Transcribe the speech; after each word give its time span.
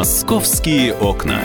Московские 0.00 0.94
окна. 0.94 1.42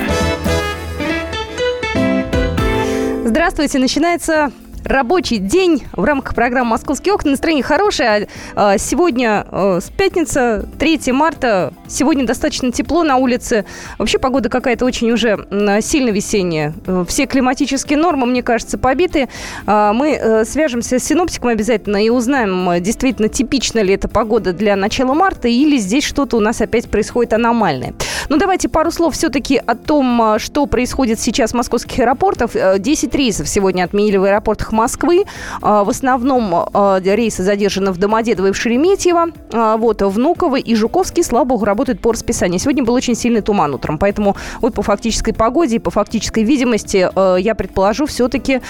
Здравствуйте, 3.25 3.79
начинается 3.79 4.49
рабочий 4.85 5.37
день 5.37 5.83
в 5.93 6.03
рамках 6.03 6.35
программы 6.35 6.71
«Московские 6.71 7.13
окна». 7.13 7.31
Настроение 7.31 7.63
хорошее. 7.63 8.27
А, 8.55 8.77
сегодня 8.77 9.45
э, 9.51 9.79
с 9.81 9.89
пятница, 9.89 10.67
3 10.79 11.11
марта. 11.11 11.73
Сегодня 11.87 12.25
достаточно 12.25 12.71
тепло 12.71 13.03
на 13.03 13.17
улице. 13.17 13.65
Вообще 13.97 14.19
погода 14.19 14.49
какая-то 14.49 14.85
очень 14.85 15.11
уже 15.11 15.47
сильно 15.81 16.09
весенняя. 16.09 16.73
Э, 16.85 17.03
все 17.07 17.25
климатические 17.25 17.97
нормы, 17.97 18.27
мне 18.27 18.43
кажется, 18.43 18.77
побиты. 18.77 19.27
А, 19.65 19.91
мы 19.93 20.11
э, 20.11 20.45
свяжемся 20.45 20.99
с 20.99 21.03
синоптиком 21.03 21.49
обязательно 21.49 22.03
и 22.03 22.09
узнаем, 22.09 22.81
действительно, 22.81 23.27
типична 23.27 23.79
ли 23.79 23.93
эта 23.93 24.07
погода 24.07 24.53
для 24.53 24.75
начала 24.75 25.13
марта 25.13 25.47
или 25.47 25.77
здесь 25.77 26.03
что-то 26.03 26.37
у 26.37 26.39
нас 26.39 26.61
опять 26.61 26.89
происходит 26.89 27.33
аномальное. 27.33 27.93
Ну, 28.29 28.37
давайте 28.37 28.69
пару 28.69 28.91
слов 28.91 29.15
все-таки 29.15 29.57
о 29.57 29.75
том, 29.75 30.37
что 30.39 30.65
происходит 30.67 31.19
сейчас 31.19 31.51
в 31.51 31.55
московских 31.55 31.99
аэропортах. 31.99 32.51
10 32.77 33.15
рейсов 33.15 33.47
сегодня 33.47 33.83
отменили 33.83 34.17
в 34.17 34.23
аэропортах 34.23 34.71
Москвы. 34.75 35.25
А, 35.61 35.83
в 35.83 35.89
основном 35.89 36.53
а, 36.53 36.99
рейсы 36.99 37.43
задержаны 37.43 37.91
в 37.91 37.97
Домодедово 37.97 38.47
и 38.47 38.51
в 38.51 38.57
Шереметьево. 38.57 39.27
А, 39.53 39.77
вот, 39.77 40.01
Внуково 40.01 40.57
и 40.57 40.75
Жуковский, 40.75 41.23
слава 41.23 41.45
богу, 41.45 41.65
работают 41.65 41.99
по 41.99 42.11
расписанию. 42.11 42.59
Сегодня 42.59 42.83
был 42.83 42.93
очень 42.93 43.15
сильный 43.15 43.41
туман 43.41 43.73
утром, 43.73 43.97
поэтому 43.97 44.35
вот 44.61 44.75
по 44.75 44.81
фактической 44.81 45.33
погоде 45.33 45.77
и 45.77 45.79
по 45.79 45.91
фактической 45.91 46.43
видимости 46.43 47.09
я 47.39 47.55
предположу 47.55 48.05
все-таки 48.05 48.61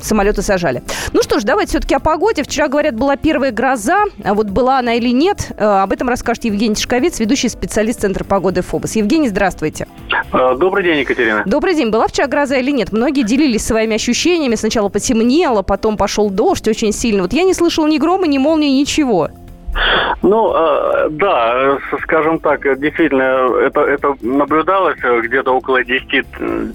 самолеты 0.00 0.42
сажали. 0.42 0.82
Ну 1.12 1.22
что 1.22 1.40
ж, 1.40 1.44
давайте 1.44 1.70
все-таки 1.70 1.94
о 1.94 2.00
погоде. 2.00 2.42
Вчера, 2.42 2.68
говорят, 2.68 2.94
была 2.94 3.16
первая 3.16 3.52
гроза. 3.52 4.04
А 4.24 4.34
вот 4.34 4.48
была 4.48 4.78
она 4.78 4.94
или 4.94 5.10
нет, 5.10 5.52
об 5.58 5.92
этом 5.92 6.08
расскажет 6.08 6.44
Евгений 6.44 6.74
Тишковец, 6.74 7.18
ведущий 7.18 7.48
специалист 7.48 8.00
Центра 8.00 8.24
погоды 8.24 8.62
ФОБОС. 8.62 8.96
Евгений, 8.96 9.28
здравствуйте. 9.28 9.86
Э, 10.07 10.07
добрый 10.32 10.84
день, 10.84 10.98
Екатерина. 11.00 11.42
Добрый 11.46 11.74
день. 11.74 11.90
Была 11.90 12.08
вчера 12.08 12.26
гроза 12.26 12.56
или 12.56 12.70
нет? 12.70 12.92
Многие 12.92 13.22
делились 13.22 13.64
своими 13.64 13.96
ощущениями. 13.96 14.54
Сначала 14.54 14.88
потемнело, 14.88 15.62
потом 15.62 15.96
пошел 15.96 16.30
дождь 16.30 16.68
очень 16.68 16.92
сильно. 16.92 17.22
Вот 17.22 17.32
я 17.32 17.44
не 17.44 17.54
слышала 17.54 17.86
ни 17.86 17.98
грома, 17.98 18.26
ни 18.26 18.38
молнии, 18.38 18.80
ничего. 18.80 19.30
Ну, 20.22 20.52
э, 20.54 21.08
да, 21.10 21.78
скажем 22.02 22.38
так, 22.40 22.62
действительно, 22.80 23.48
это, 23.60 23.80
это 23.82 24.16
наблюдалось 24.20 24.98
где-то 24.98 25.52
около 25.52 25.84
10 25.84 26.24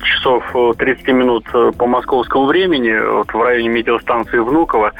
часов 0.01 0.43
30 0.77 1.07
минут 1.09 1.45
по 1.77 1.85
московскому 1.85 2.45
времени, 2.45 2.97
вот 3.05 3.33
в 3.33 3.41
районе 3.41 3.69
метеостанции 3.69 4.39
Внуково, 4.39 4.93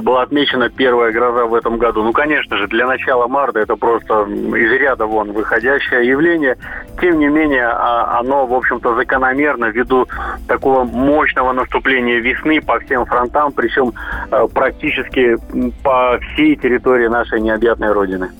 была 0.00 0.22
отмечена 0.22 0.70
первая 0.70 1.12
гроза 1.12 1.46
в 1.46 1.54
этом 1.54 1.78
году. 1.78 2.02
Ну, 2.02 2.12
конечно 2.12 2.56
же, 2.56 2.68
для 2.68 2.86
начала 2.86 3.26
марта 3.26 3.60
это 3.60 3.76
просто 3.76 4.22
из 4.22 4.72
ряда 4.72 5.06
вон 5.06 5.32
выходящее 5.32 6.06
явление. 6.06 6.56
Тем 7.00 7.18
не 7.18 7.28
менее, 7.28 7.66
а, 7.66 8.20
оно, 8.20 8.46
в 8.46 8.54
общем-то, 8.54 8.94
закономерно 8.94 9.66
ввиду 9.66 10.06
такого 10.46 10.84
мощного 10.84 11.52
наступления 11.52 12.20
весны 12.20 12.60
по 12.60 12.78
всем 12.80 13.06
фронтам, 13.06 13.52
причем 13.52 13.92
э, 14.30 14.46
практически 14.52 15.36
по 15.82 16.18
всей 16.18 16.56
территории 16.56 17.08
нашей 17.08 17.21
необъятной 17.30 17.92
Родины. 17.92 18.30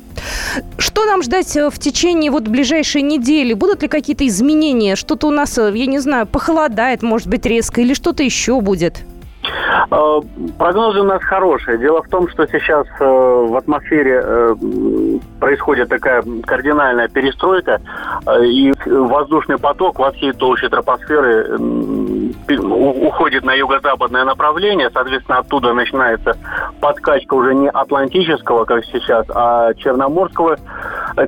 Что 0.78 1.04
нам 1.04 1.22
ждать 1.22 1.56
э, 1.56 1.70
в 1.70 1.78
течение 1.78 2.30
вот 2.30 2.44
ближайшей 2.48 3.02
недели? 3.02 3.54
Будут 3.54 3.82
ли 3.82 3.88
какие-то 3.88 4.26
изменения? 4.26 4.96
Что-то 4.96 5.28
у 5.28 5.30
нас, 5.30 5.56
э, 5.58 5.72
я 5.74 5.86
не 5.86 5.98
знаю, 5.98 6.26
похолодает, 6.26 7.02
может 7.02 7.28
быть, 7.28 7.46
резко, 7.46 7.80
или 7.80 7.94
что-то 7.94 8.22
еще 8.22 8.60
будет? 8.60 9.04
Э, 9.90 10.20
прогнозы 10.58 11.00
у 11.00 11.04
нас 11.04 11.22
хорошие. 11.22 11.78
Дело 11.78 12.02
в 12.02 12.08
том, 12.08 12.28
что 12.28 12.46
сейчас 12.46 12.86
в 12.98 13.56
атмосфере 13.56 14.56
происходит 15.40 15.88
такая 15.88 16.22
кардинальная 16.44 17.08
перестройка, 17.08 17.80
и 18.44 18.72
воздушный 18.86 19.58
поток 19.58 19.98
во 19.98 20.12
всей 20.12 20.32
толще 20.32 20.68
тропосферы 20.68 21.58
уходит 22.48 23.44
на 23.44 23.54
юго-западное 23.54 24.24
направление, 24.24 24.90
соответственно, 24.92 25.38
оттуда 25.38 25.72
начинается 25.72 26.36
подкачка 26.82 27.34
уже 27.34 27.54
не 27.54 27.70
атлантического, 27.70 28.64
как 28.64 28.84
сейчас, 28.86 29.24
а 29.30 29.72
черноморского 29.74 30.58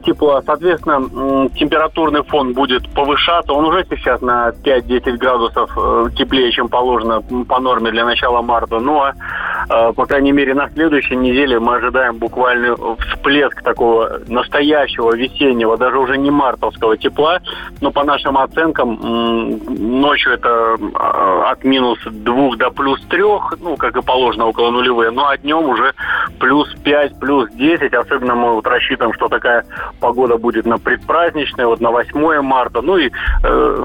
тепла. 0.04 0.42
Соответственно, 0.44 1.48
температурный 1.50 2.24
фон 2.24 2.52
будет 2.54 2.92
повышаться. 2.92 3.52
Он 3.52 3.64
уже 3.66 3.86
сейчас 3.88 4.20
на 4.20 4.48
5-10 4.48 5.16
градусов 5.16 5.70
теплее, 6.16 6.50
чем 6.50 6.68
положено 6.68 7.22
по 7.48 7.60
норме 7.60 7.92
для 7.92 8.04
начала 8.04 8.42
марта. 8.42 8.80
Ну, 8.80 9.00
а, 9.00 9.10
э, 9.10 9.14
по 9.68 10.06
крайней 10.06 10.32
мере, 10.32 10.54
на 10.54 10.68
следующей 10.70 11.16
неделе 11.16 11.58
мы 11.58 11.76
ожидаем 11.76 12.18
буквально 12.18 12.76
всплеск 12.96 13.62
такого 13.62 14.20
настоящего 14.28 15.14
весеннего, 15.14 15.76
даже 15.76 15.98
уже 15.98 16.18
не 16.18 16.30
мартовского 16.30 16.96
тепла. 16.96 17.40
Но 17.80 17.90
по 17.90 18.04
нашим 18.04 18.38
оценкам, 18.38 18.98
ночью 20.00 20.32
это 20.32 20.76
а, 20.94 21.50
от 21.50 21.64
минус 21.64 21.98
2 22.04 22.56
до 22.56 22.70
плюс 22.70 23.00
3, 23.08 23.22
ну, 23.60 23.76
как 23.76 23.96
и 23.96 24.02
положено, 24.02 24.46
около 24.46 24.70
нулевые. 24.70 25.10
Ну, 25.10 25.24
а 25.24 25.36
днем 25.36 25.68
уже 25.68 25.92
плюс 26.38 26.72
5, 26.84 27.18
плюс 27.18 27.50
10. 27.52 27.92
Особенно 27.94 28.34
мы 28.34 28.54
вот 28.54 28.66
рассчитываем, 28.66 29.14
что 29.14 29.28
такая 29.28 29.64
погода 30.00 30.36
будет 30.36 30.66
на 30.66 30.78
предпраздничной, 30.78 31.66
вот 31.66 31.80
на 31.80 31.90
8 31.90 32.42
марта. 32.42 32.82
Ну 32.82 32.96
и 32.96 33.10
э, 33.44 33.84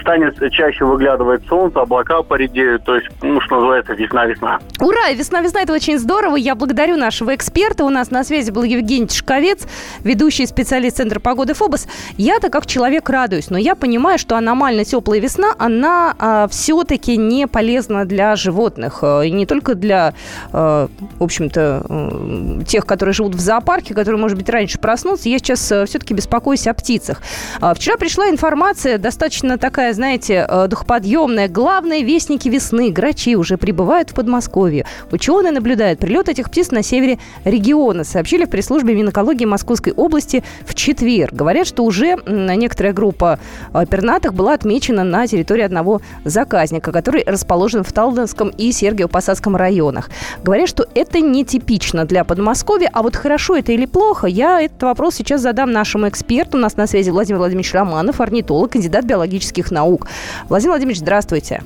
станет 0.00 0.38
чаще 0.52 0.84
выглядывать 0.84 1.46
солнце, 1.46 1.80
облака 1.80 2.22
поредеют. 2.22 2.84
То 2.84 2.96
есть, 2.96 3.08
ну, 3.22 3.40
что 3.40 3.56
называется, 3.56 3.94
весна-весна. 3.94 4.58
Ура! 4.88 5.12
Весна-весна, 5.12 5.60
это 5.60 5.74
очень 5.74 5.98
здорово. 5.98 6.36
Я 6.36 6.54
благодарю 6.54 6.96
нашего 6.96 7.34
эксперта. 7.34 7.84
У 7.84 7.90
нас 7.90 8.10
на 8.10 8.24
связи 8.24 8.50
был 8.50 8.62
Евгений 8.62 9.06
Тишковец, 9.06 9.64
ведущий 10.02 10.46
специалист 10.46 10.96
Центра 10.96 11.20
погоды 11.20 11.52
ФОБОС. 11.52 11.86
Я-то 12.16 12.48
как 12.48 12.64
человек 12.64 13.10
радуюсь, 13.10 13.50
но 13.50 13.58
я 13.58 13.74
понимаю, 13.74 14.18
что 14.18 14.34
аномально 14.38 14.86
теплая 14.86 15.20
весна, 15.20 15.54
она 15.58 16.14
а, 16.18 16.48
все-таки 16.48 17.18
не 17.18 17.46
полезна 17.46 18.06
для 18.06 18.34
животных. 18.34 19.00
А, 19.02 19.20
и 19.20 19.30
не 19.30 19.44
только 19.44 19.74
для, 19.74 20.14
а, 20.52 20.88
в 21.18 21.22
общем-то, 21.22 21.82
а, 21.86 22.64
тех, 22.66 22.86
которые 22.86 23.12
живут 23.12 23.34
в 23.34 23.40
зоопарке, 23.40 23.92
которые, 23.92 24.18
может 24.18 24.38
быть, 24.38 24.48
раньше 24.48 24.78
проснутся. 24.78 25.28
Я 25.28 25.36
сейчас 25.36 25.60
все-таки 25.60 26.14
беспокоюсь 26.14 26.66
о 26.66 26.72
птицах. 26.72 27.20
А, 27.60 27.74
вчера 27.74 27.98
пришла 27.98 28.30
информация 28.30 28.96
достаточно 28.96 29.58
такая, 29.58 29.92
знаете, 29.92 30.48
духоподъемная. 30.66 31.48
Главные 31.48 32.04
вестники 32.04 32.48
весны, 32.48 32.90
грачи, 32.90 33.36
уже 33.36 33.58
прибывают 33.58 34.12
в 34.12 34.14
Подмосковье. 34.14 34.77
Ученые 35.10 35.52
наблюдают 35.52 36.00
прилет 36.00 36.28
этих 36.28 36.48
птиц 36.50 36.70
на 36.70 36.82
севере 36.82 37.18
региона, 37.44 38.04
сообщили 38.04 38.44
в 38.44 38.50
пресс-службе 38.50 38.94
Минэкологии 38.94 39.44
Московской 39.44 39.92
области 39.92 40.42
в 40.66 40.74
четверг. 40.74 41.32
Говорят, 41.34 41.66
что 41.66 41.84
уже 41.84 42.16
некоторая 42.26 42.92
группа 42.92 43.38
э, 43.72 43.86
пернатых 43.86 44.34
была 44.34 44.54
отмечена 44.54 45.04
на 45.04 45.26
территории 45.26 45.62
одного 45.62 46.00
заказника, 46.24 46.92
который 46.92 47.24
расположен 47.24 47.84
в 47.84 47.92
Талдонском 47.92 48.48
и 48.48 48.70
Сергиево-Посадском 48.70 49.56
районах. 49.56 50.10
Говорят, 50.42 50.68
что 50.68 50.86
это 50.94 51.20
нетипично 51.20 52.04
для 52.04 52.24
Подмосковья, 52.24 52.90
а 52.92 53.02
вот 53.02 53.16
хорошо 53.16 53.56
это 53.56 53.72
или 53.72 53.86
плохо, 53.86 54.26
я 54.26 54.60
этот 54.60 54.82
вопрос 54.82 55.16
сейчас 55.16 55.40
задам 55.40 55.72
нашему 55.72 56.08
эксперту. 56.08 56.58
У 56.58 56.60
нас 56.60 56.76
на 56.76 56.86
связи 56.86 57.10
Владимир 57.10 57.38
Владимирович 57.38 57.72
Романов, 57.72 58.20
орнитолог, 58.20 58.72
кандидат 58.72 59.04
биологических 59.04 59.70
наук. 59.70 60.08
Владимир 60.48 60.72
Владимирович, 60.72 61.00
здравствуйте. 61.00 61.62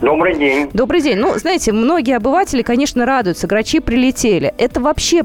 Добрый 0.00 0.34
день. 0.34 0.70
Добрый 0.72 1.00
день. 1.00 1.18
Ну, 1.18 1.36
знаете, 1.38 1.72
многие 1.72 2.16
обыватели, 2.16 2.62
конечно, 2.62 3.06
радуются. 3.06 3.46
Грачи 3.46 3.80
прилетели. 3.80 4.54
Это 4.58 4.80
вообще 4.80 5.24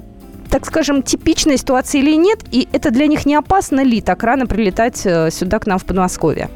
так 0.53 0.66
скажем, 0.66 1.02
типичная 1.02 1.58
ситуация 1.58 2.00
или 2.00 2.16
нет? 2.16 2.38
И 2.52 2.68
это 2.72 2.92
для 2.92 3.08
них 3.08 3.25
не 3.25 3.34
опасно 3.34 3.84
ли 3.84 4.02
так 4.02 4.22
рано 4.22 4.46
прилетать 4.46 5.03
э, 5.03 5.31
сюда 5.31 5.58
к 5.58 5.66
нам 5.66 5.80
в 5.80 5.86
Подмосковье? 5.86 6.47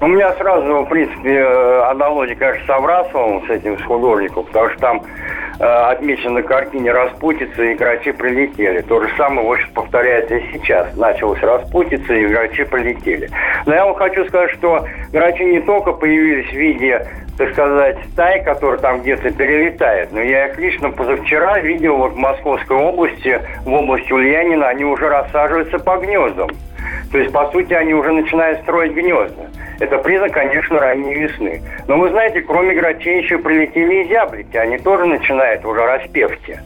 У 0.00 0.06
меня 0.06 0.32
сразу, 0.36 0.84
в 0.84 0.88
принципе, 0.88 1.34
э, 1.34 1.82
аналогия, 1.90 2.34
конечно, 2.34 2.66
с 2.66 2.70
Аврасовым, 2.70 3.46
с 3.46 3.50
этим, 3.50 3.78
с 3.78 3.82
художником, 3.82 4.44
потому 4.44 4.70
что 4.70 4.78
там 4.78 5.02
э, 5.58 5.64
отмечено 5.64 6.42
картине 6.42 6.92
распутица 6.92 7.62
и 7.62 7.74
грачи 7.74 8.12
прилетели. 8.12 8.80
То 8.80 9.02
же 9.02 9.10
самое, 9.18 9.46
в 9.46 9.52
общем, 9.52 9.68
повторяется 9.74 10.36
и 10.36 10.52
сейчас. 10.52 10.96
Началась 10.96 11.42
распутица 11.42 12.14
и 12.14 12.26
грачи 12.26 12.64
прилетели. 12.64 13.28
Но 13.66 13.74
я 13.74 13.84
вам 13.84 13.96
хочу 13.96 14.24
сказать, 14.28 14.50
что 14.52 14.86
грачи 15.12 15.44
не 15.44 15.60
только 15.60 15.92
появились 15.92 16.48
в 16.48 16.56
виде 16.56 17.06
так 17.36 17.52
сказать, 17.52 17.98
стай, 18.12 18.42
которые 18.44 18.80
там 18.80 19.00
где-то 19.02 19.30
перелетают. 19.30 20.12
Но 20.12 20.20
я 20.20 20.48
их 20.48 20.58
лично 20.58 20.90
позавчера 20.90 21.58
видел 21.60 21.96
вот 21.96 22.12
в 22.12 22.16
Московской 22.16 22.76
области, 22.76 23.40
в 23.64 23.72
области 23.72 24.12
Ульянина, 24.12 24.68
они 24.68 24.84
уже 24.84 25.08
рассаживаются 25.08 25.78
по 25.78 25.96
гнездам. 25.98 26.50
То 27.12 27.18
есть, 27.18 27.32
по 27.32 27.50
сути, 27.50 27.72
они 27.72 27.94
уже 27.94 28.12
начинают 28.12 28.60
строить 28.60 28.92
гнезда. 28.92 29.46
Это 29.80 29.98
признак, 29.98 30.32
конечно, 30.32 30.78
ранней 30.78 31.14
весны. 31.14 31.62
Но 31.86 31.98
вы 31.98 32.10
знаете, 32.10 32.40
кроме 32.40 32.74
грачей 32.74 33.22
еще 33.22 33.38
прилетели 33.38 34.04
и 34.04 34.08
зяблики. 34.08 34.56
Они 34.56 34.78
тоже 34.78 35.06
начинают 35.06 35.64
уже 35.64 35.84
распевки. 35.84 36.58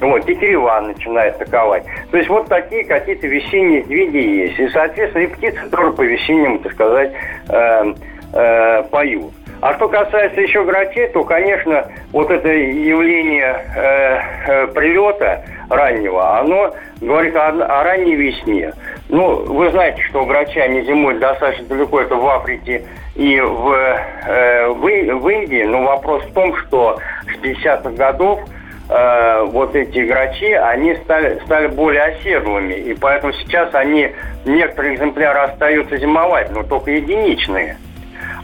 Вот, 0.00 0.26
тетереван 0.26 0.88
начинает 0.88 1.36
атаковать. 1.36 1.84
То 2.10 2.18
есть 2.18 2.28
вот 2.28 2.48
такие 2.48 2.84
какие-то 2.84 3.26
весенние 3.26 3.84
сдвиги 3.84 4.16
есть. 4.16 4.58
И, 4.58 4.68
соответственно, 4.68 5.22
и 5.22 5.26
птицы 5.28 5.68
тоже 5.70 5.92
по 5.92 6.02
весеннему, 6.02 6.58
так 6.58 6.72
сказать, 6.72 7.12
э, 7.48 7.94
э, 8.32 8.82
поют. 8.90 9.32
А 9.60 9.74
что 9.74 9.88
касается 9.88 10.40
еще 10.40 10.64
грачей, 10.64 11.08
то, 11.08 11.24
конечно, 11.24 11.86
вот 12.12 12.30
это 12.30 12.48
явление 12.48 13.64
э, 13.74 14.18
э, 14.46 14.66
прилета 14.68 15.44
раннего, 15.70 16.38
оно 16.38 16.74
говорит 17.00 17.34
о, 17.36 17.48
о 17.48 17.84
ранней 17.84 18.14
весне. 18.14 18.72
Ну, 19.08 19.44
вы 19.44 19.70
знаете, 19.70 20.02
что 20.02 20.24
грачи, 20.24 20.58
они 20.58 20.82
зимуют 20.82 21.20
достаточно 21.20 21.66
далеко, 21.66 22.00
это 22.00 22.16
в 22.16 22.26
Африке 22.28 22.84
и 23.14 23.40
в, 23.40 23.72
э, 23.72 24.68
в, 24.68 24.80
в 24.80 25.28
Индии. 25.28 25.62
Но 25.64 25.84
вопрос 25.84 26.24
в 26.24 26.32
том, 26.32 26.56
что 26.56 26.98
с 27.22 27.44
50-х 27.44 27.90
годов 27.90 28.40
э, 28.88 29.44
вот 29.50 29.74
эти 29.76 30.00
грачи, 30.00 30.52
они 30.52 30.94
стали, 31.04 31.40
стали 31.44 31.68
более 31.68 32.02
оседлыми. 32.02 32.74
И 32.74 32.94
поэтому 32.94 33.32
сейчас 33.34 33.74
они, 33.74 34.10
некоторые 34.44 34.96
экземпляры 34.96 35.40
остаются 35.40 35.96
зимовать, 35.96 36.50
но 36.50 36.62
только 36.62 36.90
единичные. 36.90 37.76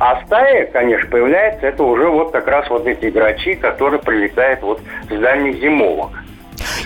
А 0.00 0.22
стая, 0.24 0.64
конечно, 0.66 1.10
появляется, 1.10 1.66
это 1.66 1.82
уже 1.82 2.08
вот 2.08 2.32
как 2.32 2.46
раз 2.48 2.68
вот 2.70 2.86
эти 2.86 3.06
грачи, 3.06 3.54
которые 3.54 4.00
прилетают 4.00 4.62
вот 4.62 4.80
с 5.10 5.20
дальних 5.20 5.60
зимовок. 5.60 6.10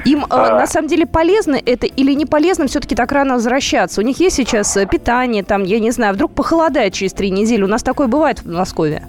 Им 0.05 0.27
а... 0.29 0.59
на 0.59 0.67
самом 0.67 0.89
деле 0.89 1.07
полезно 1.07 1.57
это 1.65 1.87
или 1.87 2.13
не 2.13 2.27
полезно 2.27 2.67
все-таки 2.67 2.97
так 2.97 3.13
рано 3.13 3.35
возвращаться? 3.35 4.01
У 4.01 4.05
них 4.05 4.19
есть 4.19 4.35
сейчас 4.35 4.77
э, 4.77 4.87
питание, 4.87 5.45
там, 5.45 5.63
я 5.63 5.79
не 5.79 5.93
знаю, 5.93 6.15
вдруг 6.15 6.33
похолодает 6.35 6.93
через 6.93 7.13
три 7.13 7.31
недели. 7.31 7.63
У 7.63 7.69
нас 7.69 7.85
такое 7.85 8.09
бывает 8.09 8.41
в 8.41 8.51
Москве. 8.51 9.03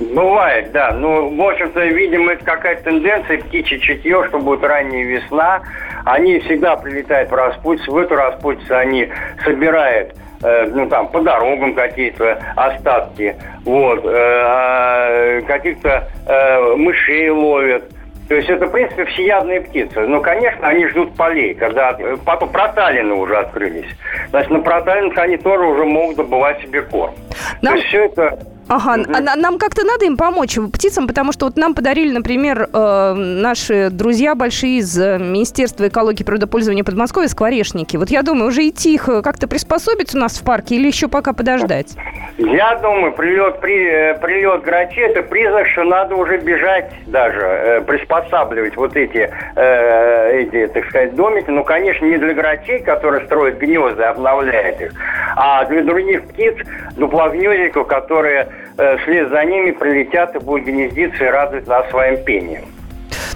Бывает, 0.00 0.72
да. 0.72 0.92
Ну, 0.92 1.34
в 1.34 1.40
общем-то, 1.40 1.84
видимо, 1.86 2.32
это 2.32 2.44
какая-то 2.44 2.84
тенденция, 2.84 3.38
птичье 3.38 3.78
чутье, 3.78 4.24
что 4.28 4.40
будет 4.40 4.64
ранняя 4.64 5.04
весна. 5.04 5.62
Они 6.04 6.40
всегда 6.40 6.76
прилетают 6.76 7.30
в 7.30 7.34
распутье. 7.34 7.92
В 7.92 7.96
эту 7.96 8.16
распутье 8.16 8.76
они 8.76 9.08
собирают 9.44 10.10
э, 10.10 10.27
ну 10.40 10.88
там 10.88 11.08
по 11.08 11.20
дорогам 11.20 11.74
какие-то 11.74 12.38
остатки, 12.56 13.36
вот, 13.64 14.04
э, 14.04 14.08
а, 14.14 15.42
каких-то 15.42 16.08
э, 16.26 16.74
мышей 16.76 17.30
ловят, 17.30 17.84
то 18.28 18.34
есть 18.34 18.48
это, 18.50 18.66
в 18.66 18.70
принципе, 18.70 19.06
всеядные 19.06 19.62
птицы. 19.62 20.00
Но, 20.00 20.20
конечно, 20.20 20.66
они 20.68 20.86
ждут 20.88 21.16
полей, 21.16 21.54
когда 21.54 21.96
э, 21.98 22.18
потом 22.24 22.50
проталины 22.50 23.14
уже 23.14 23.36
открылись. 23.38 23.88
Значит, 24.28 24.50
на 24.50 24.60
проталинах 24.60 25.16
они 25.16 25.38
тоже 25.38 25.64
уже 25.64 25.84
могут 25.84 26.16
добывать 26.16 26.60
себе 26.60 26.82
корм. 26.82 27.14
Нам... 27.62 27.72
То 27.72 27.78
есть 27.78 27.88
все 27.88 28.04
это 28.04 28.38
Ага, 28.68 29.00
угу. 29.00 29.12
а 29.14 29.36
нам 29.36 29.58
как-то 29.58 29.84
надо 29.84 30.04
им 30.04 30.16
помочь, 30.16 30.58
птицам, 30.72 31.06
потому 31.06 31.32
что 31.32 31.46
вот 31.46 31.56
нам 31.56 31.74
подарили, 31.74 32.12
например, 32.12 32.68
э, 32.72 33.12
наши 33.14 33.88
друзья 33.90 34.34
большие 34.34 34.78
из 34.78 34.98
э, 34.98 35.18
Министерства 35.18 35.88
экологии 35.88 36.20
и 36.20 36.24
природопользования 36.24 36.84
Подмосковья, 36.84 37.28
скворечники. 37.28 37.96
Вот 37.96 38.10
я 38.10 38.22
думаю, 38.22 38.48
уже 38.48 38.68
идти 38.68 38.94
их 38.94 39.08
э, 39.08 39.22
как-то 39.22 39.48
приспособить 39.48 40.14
у 40.14 40.18
нас 40.18 40.38
в 40.38 40.44
парке 40.44 40.76
или 40.76 40.86
еще 40.86 41.08
пока 41.08 41.32
подождать? 41.32 41.96
Я 42.36 42.76
думаю, 42.76 43.12
прилет, 43.12 43.60
при, 43.60 44.18
прилет 44.20 44.62
грачи– 44.62 45.00
это 45.00 45.22
признак, 45.22 45.66
что 45.68 45.84
надо 45.84 46.14
уже 46.14 46.36
бежать 46.36 46.92
даже, 47.06 47.40
э, 47.40 47.80
приспосабливать 47.80 48.76
вот 48.76 48.96
эти, 48.96 49.30
э, 49.56 50.40
эти, 50.42 50.66
так 50.72 50.86
сказать, 50.90 51.14
домики. 51.14 51.48
Ну, 51.48 51.64
конечно, 51.64 52.04
не 52.04 52.18
для 52.18 52.34
грачей, 52.34 52.80
которые 52.80 53.24
строят 53.24 53.58
гнезда, 53.58 54.10
обновляют 54.10 54.80
их, 54.80 54.92
а 55.36 55.64
для 55.64 55.82
других 55.82 56.24
птиц, 56.24 56.54
дуплогнездиков, 56.96 57.86
которые 57.86 58.48
Э, 58.48 58.57
вслед 59.02 59.28
за 59.28 59.44
ними 59.44 59.72
прилетят 59.72 60.34
и 60.36 60.38
будут 60.38 60.66
гнездиться 60.66 61.24
и 61.24 61.28
радовать 61.28 61.66
нас 61.66 61.88
своим 61.90 62.22
пением. 62.24 62.64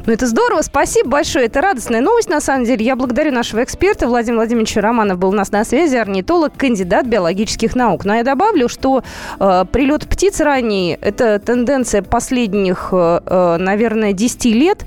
Ну, 0.04 0.12
это 0.12 0.26
здорово. 0.26 0.62
Спасибо 0.62 1.10
большое. 1.10 1.46
Это 1.46 1.60
радостная 1.60 2.00
новость, 2.00 2.28
на 2.28 2.40
самом 2.40 2.64
деле. 2.64 2.84
Я 2.84 2.96
благодарю 2.96 3.31
нашего 3.31 3.62
эксперта. 3.62 4.08
Владимир 4.08 4.38
Владимирович 4.38 4.75
Романов 4.75 5.19
был 5.19 5.28
у 5.28 5.32
нас 5.32 5.52
на 5.52 5.64
связи, 5.64 5.94
орнитолог, 5.94 6.52
кандидат 6.56 7.06
биологических 7.06 7.76
наук. 7.76 8.04
Но 8.04 8.16
я 8.16 8.25
добавлю, 8.25 8.69
что 8.69 9.04
э, 9.38 9.64
прилет 9.70 10.08
птиц 10.08 10.40
ранний– 10.40 10.99
это 11.00 11.38
тенденция 11.38 12.02
последних, 12.02 12.88
э, 12.90 13.20
э 13.25 13.56
наверное, 13.58 14.12
10 14.12 14.44
лет. 14.46 14.84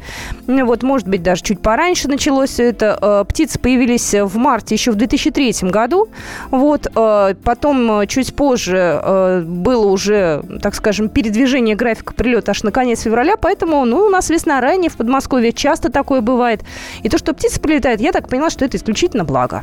Вот, 0.47 0.83
может 0.83 1.07
быть, 1.07 1.23
даже 1.23 1.43
чуть 1.43 1.61
пораньше 1.61 2.09
началось 2.09 2.59
это. 2.59 2.99
Э, 3.01 3.23
птицы 3.25 3.57
появились 3.57 4.13
в 4.13 4.35
марте 4.35 4.75
еще 4.75 4.91
в 4.91 4.95
2003 4.95 5.69
году. 5.69 6.09
Вот, 6.51 6.87
э, 6.93 7.35
потом 7.41 8.01
э, 8.01 8.07
чуть 8.07 8.35
позже 8.35 8.99
э, 9.01 9.43
было 9.45 9.85
уже, 9.85 10.43
так 10.61 10.75
скажем, 10.75 11.07
передвижение 11.07 11.77
графика 11.77 12.13
прилета 12.13 12.51
аж 12.51 12.63
на 12.63 12.71
конец 12.71 13.03
февраля. 13.03 13.37
Поэтому, 13.37 13.85
ну, 13.85 13.99
у 13.99 14.09
нас 14.09 14.29
весна 14.29 14.59
ранее 14.59 14.89
в 14.89 15.04
Подмосковье 15.05 15.53
часто 15.53 15.91
такое 15.91 16.21
бывает. 16.21 16.61
И 17.03 17.09
то, 17.09 17.19
что 17.19 17.35
птицы 17.35 17.61
прилетают, 17.61 18.01
я 18.01 18.11
так 18.11 18.27
поняла, 18.27 18.49
что 18.49 18.65
это 18.65 18.75
исключительно 18.75 19.23
благо. 19.23 19.61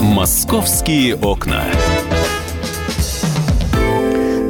Московские 0.00 1.16
окна. 1.16 1.64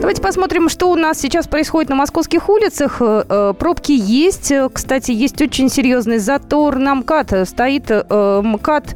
Давайте 0.00 0.20
посмотрим, 0.20 0.68
что 0.68 0.90
у 0.90 0.96
нас 0.96 1.18
сейчас 1.18 1.46
происходит 1.46 1.88
на 1.88 1.96
московских 1.96 2.50
улицах. 2.50 2.96
Э, 3.00 3.24
э, 3.26 3.54
пробки 3.58 3.92
есть. 3.92 4.52
Кстати, 4.74 5.10
есть 5.12 5.40
очень 5.40 5.70
серьезный 5.70 6.18
затор 6.18 6.76
на 6.76 6.96
МКАД. 6.96 7.48
Стоит 7.48 7.84
э, 7.88 8.42
МКАД 8.44 8.94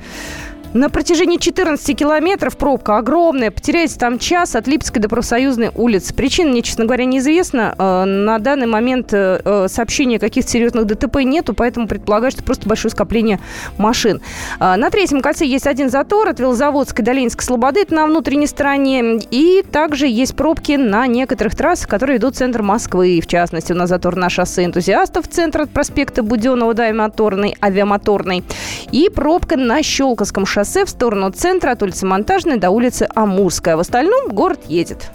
на 0.77 0.91
протяжении 0.91 1.39
14 1.39 1.97
километров 1.97 2.57
пробка 2.57 2.99
огромная. 2.99 3.51
Потеряется 3.51 3.99
там 3.99 4.19
час 4.19 4.55
от 4.55 4.67
Липецкой 4.67 5.01
до 5.01 5.09
Профсоюзной 5.09 5.71
улицы. 5.75 6.15
Причина 6.15 6.51
мне, 6.51 6.63
честно 6.63 6.85
говоря, 6.85 7.07
неизвестна. 7.07 7.75
Э, 7.79 8.05
на 8.05 8.39
данный 8.39 8.67
момент 8.67 9.13
э, 9.13 9.41
э, 9.43 9.69
сообщений 9.69 10.17
о 10.17 10.21
каких-то 10.21 10.51
серьезных 10.51 10.85
ДТП 10.85 11.17
нету, 11.25 11.55
поэтому 11.55 11.89
предполагаю, 11.89 12.31
что 12.31 12.43
просто 12.43 12.69
большое 12.69 12.93
скопление 12.93 13.41
машин. 13.79 14.21
На 14.61 14.91
третьем 14.91 15.21
кольце 15.21 15.47
есть 15.47 15.67
один 15.67 15.89
затор 15.89 16.29
от 16.29 16.41
Велозаводской 16.41 17.05
до 17.05 17.13
Ленинской 17.13 17.45
Слободы, 17.45 17.81
это 17.81 17.95
на 17.95 18.07
внутренней 18.07 18.47
стороне. 18.47 19.19
И 19.31 19.65
также 19.71 20.07
есть 20.07 20.37
пробки 20.37 20.73
на 20.73 21.07
некоторых 21.07 21.55
трассах, 21.55 21.89
которые 21.89 22.19
идут 22.19 22.35
в 22.35 22.39
центр 22.39 22.63
Москвы. 22.63 23.21
В 23.23 23.27
частности, 23.27 23.73
у 23.73 23.77
нас 23.77 23.89
затор 23.89 24.17
на 24.17 24.29
шоссе 24.29 24.65
энтузиастов, 24.65 25.29
центр 25.29 25.63
от 25.63 25.71
проспекта 25.71 26.23
Буденного 26.23 26.75
до 26.75 26.85
авиамоторной, 26.85 27.57
авиамоторной. 27.63 28.45
И 28.93 29.09
пробка 29.09 29.57
на 29.57 29.83
Щелковском 29.83 30.45
шоссе 30.45 30.66
шоссе 30.67 30.85
в 30.85 30.91
сторону 30.91 31.31
центра 31.31 31.71
от 31.73 31.83
улицы 31.83 32.07
Монтажной 32.07 32.57
до 32.59 32.71
улицы 32.71 33.09
Амурская. 33.15 33.77
В 33.77 33.81
остальном 33.81 34.31
город 34.31 34.61
едет. 34.67 35.11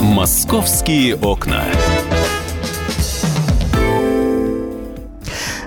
«Московские 0.00 1.16
окна». 1.16 1.62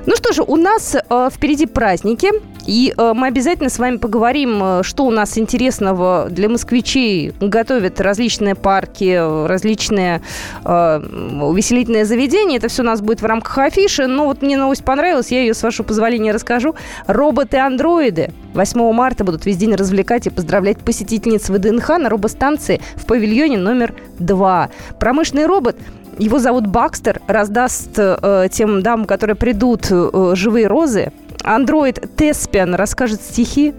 Ну 0.08 0.16
что 0.16 0.32
же, 0.32 0.42
у 0.42 0.56
нас 0.56 0.96
э, 0.96 1.30
впереди 1.30 1.66
праздники. 1.66 2.32
И 2.66 2.94
э, 2.98 3.14
мы 3.14 3.28
обязательно 3.28 3.70
с 3.70 3.78
вами 3.78 3.98
поговорим, 3.98 4.62
э, 4.64 4.84
что 4.84 5.06
у 5.06 5.12
нас 5.12 5.38
интересного 5.38 6.28
для 6.30 6.48
москвичей 6.48 7.34
готовят 7.42 8.00
различные 8.00 8.56
парки, 8.56 9.46
различные 9.48 10.22
э, 10.64 11.00
увеселительные 11.42 12.06
заведения. 12.06 12.58
Это 12.58 12.70
все 12.70 12.84
у 12.84 12.86
нас 12.86 13.02
будет 13.02 13.22
в 13.22 13.26
рамках 13.26 13.58
афиши. 13.58 14.08
Но 14.08 14.28
вот 14.28 14.42
мне 14.42 14.58
новость 14.58 14.86
понравилась, 14.86 15.30
я 15.30 15.42
ее, 15.42 15.54
с 15.54 15.62
вашего 15.62 15.86
позволения, 15.86 16.32
расскажу. 16.32 16.74
Роботы-андроиды 17.08 18.32
8 18.54 18.94
марта 18.94 19.26
будут 19.26 19.46
весь 19.46 19.58
день 19.58 19.76
развлекать 19.76 20.28
и 20.28 20.30
поздравлять 20.30 20.78
посетительниц 20.80 21.50
ВДНХ 21.50 21.90
на 21.98 22.08
робостанции 22.08 22.80
в 22.96 23.06
павильоне 23.06 23.58
номер 23.58 23.94
2. 24.20 24.70
Промышленный 25.00 25.48
робот 25.48 25.76
его 26.18 26.40
зовут 26.40 26.68
Бакстер, 26.68 27.22
раздаст 27.28 27.92
э, 27.98 28.48
тем 28.52 28.82
дамам, 28.82 29.06
которые 29.06 29.36
придут, 29.36 29.88
э, 29.90 30.32
живые 30.36 30.68
розы, 30.68 31.12
андроид 31.44 32.16
Теспиан 32.18 32.76
расскажет 32.76 33.22
стихи, 33.22 33.74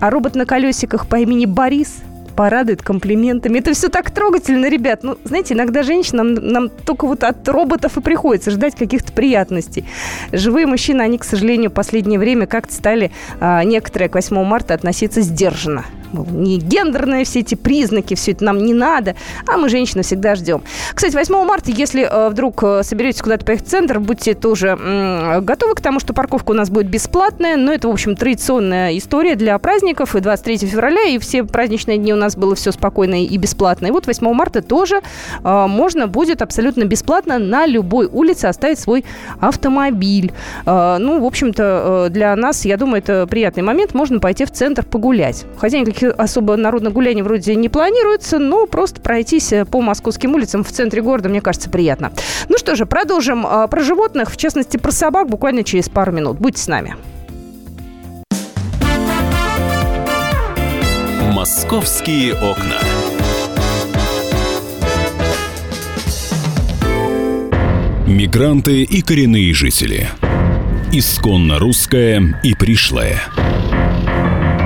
а 0.00 0.10
робот 0.10 0.34
на 0.34 0.46
колесиках 0.46 1.06
по 1.06 1.16
имени 1.16 1.46
Борис 1.46 1.98
порадует 2.36 2.82
комплиментами. 2.82 3.58
Это 3.58 3.72
все 3.72 3.88
так 3.88 4.10
трогательно, 4.10 4.68
ребят. 4.68 5.02
Ну, 5.02 5.16
знаете, 5.24 5.54
иногда 5.54 5.82
женщинам 5.82 6.34
нам 6.34 6.68
только 6.68 7.06
вот 7.06 7.24
от 7.24 7.48
роботов 7.48 7.96
и 7.96 8.00
приходится 8.02 8.50
ждать 8.50 8.76
каких-то 8.76 9.12
приятностей. 9.12 9.86
Живые 10.32 10.66
мужчины, 10.66 11.00
они, 11.00 11.16
к 11.16 11.24
сожалению, 11.24 11.70
в 11.70 11.74
последнее 11.74 12.18
время 12.18 12.46
как-то 12.46 12.74
стали 12.74 13.10
а, 13.40 13.64
некоторые 13.64 14.10
к 14.10 14.14
8 14.14 14.44
марта 14.44 14.74
относиться 14.74 15.22
сдержанно 15.22 15.86
не 16.12 16.58
гендерные 16.58 17.24
все 17.24 17.40
эти 17.40 17.54
признаки, 17.54 18.14
все 18.14 18.32
это 18.32 18.44
нам 18.44 18.58
не 18.58 18.74
надо, 18.74 19.16
а 19.46 19.56
мы, 19.56 19.68
женщины, 19.68 20.02
всегда 20.02 20.34
ждем. 20.34 20.62
Кстати, 20.94 21.14
8 21.14 21.34
марта, 21.44 21.70
если 21.70 22.02
э, 22.02 22.28
вдруг 22.28 22.62
э, 22.62 22.82
соберетесь 22.82 23.22
куда-то 23.22 23.44
поехать 23.44 23.66
в 23.66 23.70
центр, 23.70 24.00
будьте 24.00 24.34
тоже 24.34 24.76
готовы 25.42 25.74
к 25.74 25.80
тому, 25.80 26.00
что 26.00 26.12
парковка 26.14 26.50
у 26.50 26.54
нас 26.54 26.70
будет 26.70 26.88
бесплатная, 26.88 27.56
но 27.56 27.72
это, 27.72 27.88
в 27.88 27.90
общем, 27.90 28.16
традиционная 28.16 28.96
история 28.96 29.34
для 29.34 29.58
праздников, 29.58 30.14
и 30.14 30.20
23 30.20 30.58
февраля, 30.58 31.04
и 31.04 31.18
все 31.18 31.44
праздничные 31.44 31.98
дни 31.98 32.12
у 32.12 32.16
нас 32.16 32.36
было 32.36 32.54
все 32.54 32.72
спокойно 32.72 33.24
и 33.24 33.36
бесплатно. 33.36 33.86
И 33.86 33.90
вот 33.90 34.06
8 34.06 34.32
марта 34.32 34.62
тоже 34.62 35.00
э, 35.42 35.66
можно 35.66 36.06
будет 36.06 36.42
абсолютно 36.42 36.84
бесплатно 36.84 37.38
на 37.38 37.66
любой 37.66 38.06
улице 38.06 38.46
оставить 38.46 38.78
свой 38.78 39.04
автомобиль. 39.40 40.32
Ну, 40.64 41.20
в 41.20 41.24
общем-то, 41.24 42.08
для 42.10 42.34
нас, 42.36 42.64
я 42.64 42.76
думаю, 42.76 42.98
это 42.98 43.26
приятный 43.26 43.62
момент, 43.62 43.94
можно 43.94 44.20
пойти 44.20 44.44
в 44.44 44.50
центр 44.50 44.84
погулять. 44.84 45.44
Хотя 45.58 45.78
никаких 45.96 46.18
особо 46.18 46.56
народных 46.56 46.92
гуляний 46.92 47.22
вроде 47.22 47.54
не 47.54 47.68
планируется, 47.68 48.38
но 48.38 48.66
просто 48.66 49.00
пройтись 49.00 49.52
э, 49.52 49.64
по 49.64 49.80
московским 49.80 50.34
улицам 50.34 50.62
в 50.62 50.70
центре 50.70 51.02
города, 51.02 51.28
мне 51.28 51.40
кажется, 51.40 51.70
приятно. 51.70 52.12
Ну 52.48 52.58
что 52.58 52.76
же, 52.76 52.86
продолжим 52.86 53.46
а, 53.46 53.66
про 53.66 53.82
животных, 53.82 54.30
в 54.30 54.36
частности, 54.36 54.76
про 54.76 54.92
собак 54.92 55.28
буквально 55.28 55.64
через 55.64 55.88
пару 55.88 56.12
минут. 56.12 56.38
Будьте 56.38 56.60
с 56.60 56.68
нами. 56.68 56.96
«Московские 61.32 62.34
окна». 62.34 62.80
Мигранты 68.06 68.82
и 68.82 69.02
коренные 69.02 69.52
жители. 69.52 70.08
Исконно 70.92 71.58
русская 71.58 72.40
и 72.42 72.54
пришлая. 72.54 73.20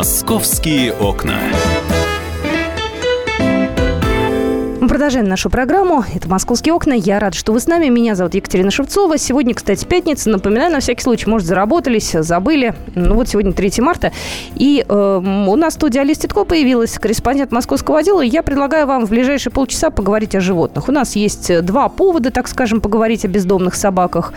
«Московские 0.00 0.94
окна». 0.94 1.38
Продолжаем 5.00 5.28
нашу 5.28 5.48
программу. 5.48 6.04
Это 6.14 6.28
«Московские 6.28 6.74
окна». 6.74 6.92
Я 6.92 7.20
рад, 7.20 7.32
что 7.32 7.54
вы 7.54 7.60
с 7.60 7.66
нами. 7.66 7.88
Меня 7.88 8.14
зовут 8.14 8.34
Екатерина 8.34 8.70
Шевцова. 8.70 9.16
Сегодня, 9.16 9.54
кстати, 9.54 9.86
пятница. 9.86 10.28
Напоминаю, 10.28 10.70
на 10.70 10.80
всякий 10.80 11.02
случай, 11.02 11.26
может, 11.26 11.48
заработались, 11.48 12.10
забыли. 12.12 12.74
Ну 12.94 13.14
вот 13.14 13.26
сегодня 13.26 13.54
3 13.54 13.72
марта. 13.78 14.12
И 14.56 14.84
э, 14.86 15.44
у 15.48 15.56
нас 15.56 15.72
в 15.72 15.76
студии 15.76 15.98
Алиса 15.98 16.20
Титко 16.20 16.44
появилась, 16.44 16.98
корреспондент 16.98 17.50
московского 17.50 18.00
отдела. 18.00 18.20
И 18.20 18.28
я 18.28 18.42
предлагаю 18.42 18.86
вам 18.86 19.06
в 19.06 19.08
ближайшие 19.08 19.50
полчаса 19.50 19.88
поговорить 19.88 20.34
о 20.34 20.40
животных. 20.42 20.86
У 20.90 20.92
нас 20.92 21.16
есть 21.16 21.62
два 21.62 21.88
повода, 21.88 22.30
так 22.30 22.46
скажем, 22.46 22.82
поговорить 22.82 23.24
о 23.24 23.28
бездомных 23.28 23.76
собаках. 23.76 24.34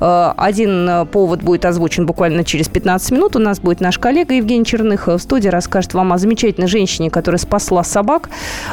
Э, 0.00 0.32
один 0.34 1.06
повод 1.08 1.42
будет 1.42 1.66
озвучен 1.66 2.06
буквально 2.06 2.42
через 2.42 2.70
15 2.70 3.10
минут. 3.10 3.36
У 3.36 3.38
нас 3.38 3.60
будет 3.60 3.82
наш 3.82 3.98
коллега 3.98 4.32
Евгений 4.32 4.64
Черных 4.64 5.08
в 5.08 5.18
студии, 5.18 5.50
расскажет 5.50 5.92
вам 5.92 6.14
о 6.14 6.16
замечательной 6.16 6.68
женщине, 6.68 7.10
которая 7.10 7.38
спасла 7.38 7.84
собак 7.84 8.30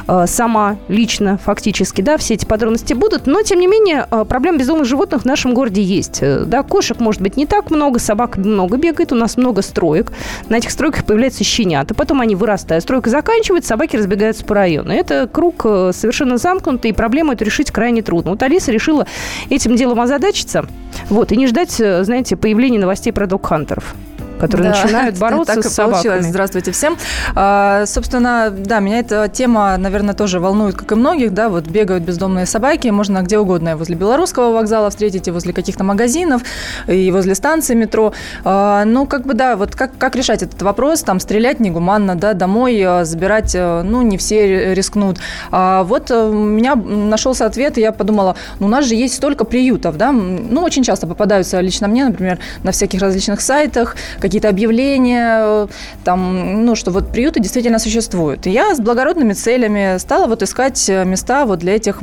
э, 0.07 0.23
сама 0.25 0.77
лично 0.88 1.33
фактически, 1.38 2.02
да, 2.02 2.18
все 2.18 2.34
эти 2.34 2.46
подробности 2.46 2.94
будут, 2.94 3.28
но, 3.28 3.42
тем 3.42 3.60
не 3.60 3.68
менее, 3.68 4.08
э, 4.10 4.25
проблем 4.25 4.58
бездомных 4.58 4.86
животных 4.86 5.22
в 5.22 5.25
нашем 5.25 5.54
городе 5.54 5.82
есть. 5.82 6.20
Э, 6.22 6.44
да, 6.46 6.63
кошек, 6.63 7.00
может 7.00 7.22
быть, 7.22 7.38
не 7.38 7.46
так 7.46 7.72
много, 7.72 8.00
собак 8.00 8.38
много 8.38 8.78
бегает, 8.78 9.12
у 9.12 9.16
нас 9.16 9.38
много 9.38 9.62
строек. 9.62 10.12
На 10.50 10.58
этих 10.58 10.72
стройках 10.72 11.06
появляются 11.06 11.44
щенята, 11.44 11.94
потом 11.94 12.22
они 12.22 12.36
вырастают, 12.36 12.84
стройка 12.84 13.10
заканчивается, 13.10 13.70
собаки 13.70 13.96
разбегаются 13.96 14.46
по 14.46 14.56
району. 14.56 14.92
Это 14.92 15.28
круг 15.32 15.62
э, 15.66 15.92
совершенно 15.94 16.38
замкнутый, 16.38 16.92
и 16.92 16.94
проблему 16.94 17.34
эту 17.34 17.46
решить 17.46 17.72
крайне 17.72 18.02
трудно. 18.02 18.32
Вот 18.32 18.44
Алиса 18.44 18.72
решила 18.72 19.08
этим 19.50 19.75
делом 19.75 20.00
озадачиться, 20.00 20.66
вот, 21.10 21.32
и 21.32 21.38
не 21.38 21.48
ждать, 21.48 21.72
знаете, 21.72 22.36
появления 22.36 22.80
новостей 22.80 23.13
про 23.13 23.28
док-хантеров 23.28 23.96
которые 24.40 24.72
да, 24.72 24.82
начинают 24.82 25.18
бороться 25.20 25.56
так 25.56 25.63
с 25.63 25.70
собаками. 25.70 26.04
Получилось. 26.04 26.25
Здравствуйте 26.25 26.72
всем. 26.72 26.98
А, 27.36 27.86
собственно, 27.86 28.50
да, 28.52 28.80
меня 28.80 29.00
эта 29.00 29.28
тема, 29.28 29.78
наверное, 29.78 30.13
тоже 30.13 30.40
волнует, 30.40 30.75
как 30.75 30.92
и 30.92 30.96
многих, 30.96 31.34
да, 31.34 31.50
вот 31.50 31.66
бегают 31.68 32.04
бездомные 32.04 32.46
собаки, 32.46 32.88
можно 32.90 33.22
где 33.22 33.38
угодно, 33.38 33.78
возле 33.78 33.96
Белорусского 33.96 34.54
вокзала 34.54 34.90
встретить, 34.90 35.28
и 35.28 35.32
возле 35.32 35.54
каких-то 35.54 35.84
магазинов, 35.84 36.42
и 36.88 37.12
возле 37.12 37.36
станции 37.36 37.75
метро. 37.75 38.13
А, 38.44 38.86
ну, 38.86 39.06
как 39.06 39.25
бы, 39.25 39.34
да, 39.34 39.56
вот 39.56 39.75
как, 39.75 39.98
как 39.98 40.16
решать 40.16 40.44
этот 40.44 40.62
вопрос, 40.62 41.02
там, 41.02 41.20
стрелять 41.20 41.60
негуманно, 41.60 42.16
да, 42.16 42.34
домой 42.34 42.82
а, 42.82 43.06
забирать, 43.06 43.54
а, 43.56 43.84
ну, 43.84 44.02
не 44.02 44.18
все 44.18 44.74
рискнут. 44.74 45.20
А, 45.52 45.84
вот 45.84 46.12
а, 46.12 46.28
у 46.28 46.34
меня 46.34 46.75
нашелся 46.75 47.46
ответ, 47.46 47.78
и 47.78 47.82
я 47.82 47.92
подумала, 47.92 48.36
ну, 48.60 48.68
у 48.68 48.70
нас 48.70 48.86
же 48.86 48.96
есть 48.96 49.16
столько 49.16 49.46
приютов, 49.46 49.98
да, 49.98 50.12
ну, 50.12 50.62
очень 50.62 50.84
часто 50.84 51.08
попадаются 51.08 51.60
лично 51.62 51.88
мне, 51.88 52.06
например, 52.06 52.40
на 52.63 52.72
всяких 52.72 53.02
различных 53.02 53.42
сайтах, 53.42 53.96
какие-то 54.24 54.50
объявления, 54.50 55.68
там, 56.03 56.65
ну, 56.65 56.75
что 56.75 56.92
вот 56.92 57.12
приюты 57.12 57.42
действительно 57.42 57.77
существуют. 57.77 58.48
И 58.48 58.50
я 58.50 58.74
с 58.74 58.80
благородными 58.80 59.34
целями 59.34 59.98
стала 60.00 60.27
вот 60.27 60.42
искать 60.42 60.89
места 60.89 61.46
вот 61.46 61.60
для 61.60 61.75
этих 61.75 62.01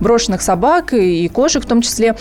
брошенных 0.00 0.40
собак 0.40 0.94
и 0.94 1.28
кошек 1.28 1.64
в 1.64 1.66
том 1.66 1.82
числе 1.82 2.14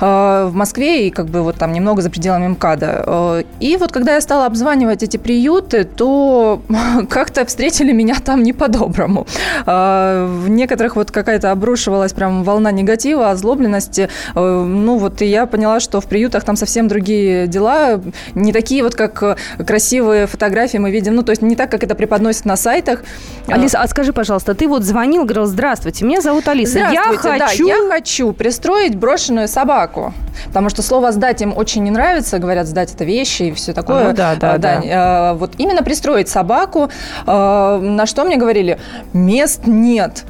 э, 0.00 0.48
в 0.50 0.54
Москве 0.54 1.06
и 1.06 1.10
как 1.10 1.26
бы 1.26 1.42
вот 1.42 1.56
там 1.56 1.72
немного 1.72 2.02
за 2.02 2.10
пределами 2.10 2.48
МКАДа. 2.48 3.04
Э, 3.06 3.42
и 3.60 3.76
вот 3.76 3.92
когда 3.92 4.14
я 4.14 4.20
стала 4.20 4.46
обзванивать 4.46 5.02
эти 5.02 5.16
приюты, 5.16 5.84
то 5.84 6.60
как-то 7.08 7.44
встретили 7.44 7.92
меня 7.92 8.16
там 8.24 8.42
не 8.42 8.52
по-доброму. 8.52 9.26
Э, 9.66 10.26
в 10.26 10.48
некоторых 10.48 10.96
вот 10.96 11.10
какая-то 11.10 11.52
обрушивалась 11.52 12.12
прям 12.12 12.42
волна 12.42 12.72
негатива, 12.72 13.30
озлобленности. 13.30 14.08
Ну 14.34 14.98
вот 14.98 15.22
и 15.22 15.26
я 15.26 15.46
поняла, 15.46 15.80
что 15.80 16.00
в 16.00 16.06
приютах 16.06 16.44
там 16.44 16.56
совсем 16.56 16.88
другие 16.88 17.46
дела, 17.46 18.00
не 18.34 18.52
такие 18.52 18.71
такие 18.72 18.82
вот, 18.82 18.94
как 18.94 19.22
э, 19.22 19.36
красивые 19.64 20.26
фотографии 20.26 20.78
мы 20.78 20.90
видим, 20.90 21.14
ну, 21.14 21.22
то 21.22 21.30
есть 21.30 21.42
не 21.42 21.56
так, 21.56 21.70
как 21.70 21.82
это 21.82 21.94
преподносят 21.94 22.46
на 22.46 22.56
сайтах. 22.56 23.04
Алиса, 23.46 23.82
а 23.82 23.86
скажи, 23.86 24.14
пожалуйста, 24.14 24.54
ты 24.54 24.66
вот 24.66 24.82
звонил, 24.82 25.24
говорил, 25.24 25.44
здравствуйте, 25.44 26.06
меня 26.06 26.22
зовут 26.22 26.48
Алиса, 26.48 26.78
я 26.78 27.02
хочу... 27.04 27.68
Да, 27.68 27.74
я 27.74 27.88
хочу 27.90 28.32
пристроить 28.32 28.96
брошенную 28.96 29.48
собаку, 29.48 30.14
потому 30.46 30.70
что 30.70 30.80
слово 30.80 31.12
«сдать» 31.12 31.42
им 31.42 31.52
очень 31.54 31.82
не 31.82 31.90
нравится, 31.90 32.38
говорят, 32.38 32.66
сдать 32.66 32.94
это 32.94 33.04
вещи 33.04 33.42
и 33.42 33.52
все 33.52 33.74
такое. 33.74 34.10
А, 34.10 34.12
да, 34.14 34.36
да, 34.36 34.56
да. 34.56 34.80
да. 34.80 35.34
Вот 35.34 35.52
именно 35.58 35.82
пристроить 35.82 36.30
собаку, 36.30 36.88
э, 37.26 37.78
на 37.82 38.06
что 38.06 38.24
мне 38.24 38.38
говорили, 38.38 38.78
мест 39.12 39.66
нет. 39.66 40.24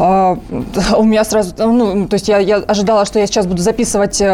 А, 0.00 0.38
у 0.96 1.04
меня 1.04 1.24
сразу, 1.24 1.54
ну, 1.58 2.06
то 2.06 2.14
есть 2.14 2.28
я, 2.28 2.38
я 2.38 2.56
ожидала, 2.56 3.04
что 3.04 3.18
я 3.18 3.26
сейчас 3.26 3.46
буду 3.46 3.60
записывать 3.60 4.20
э, 4.20 4.26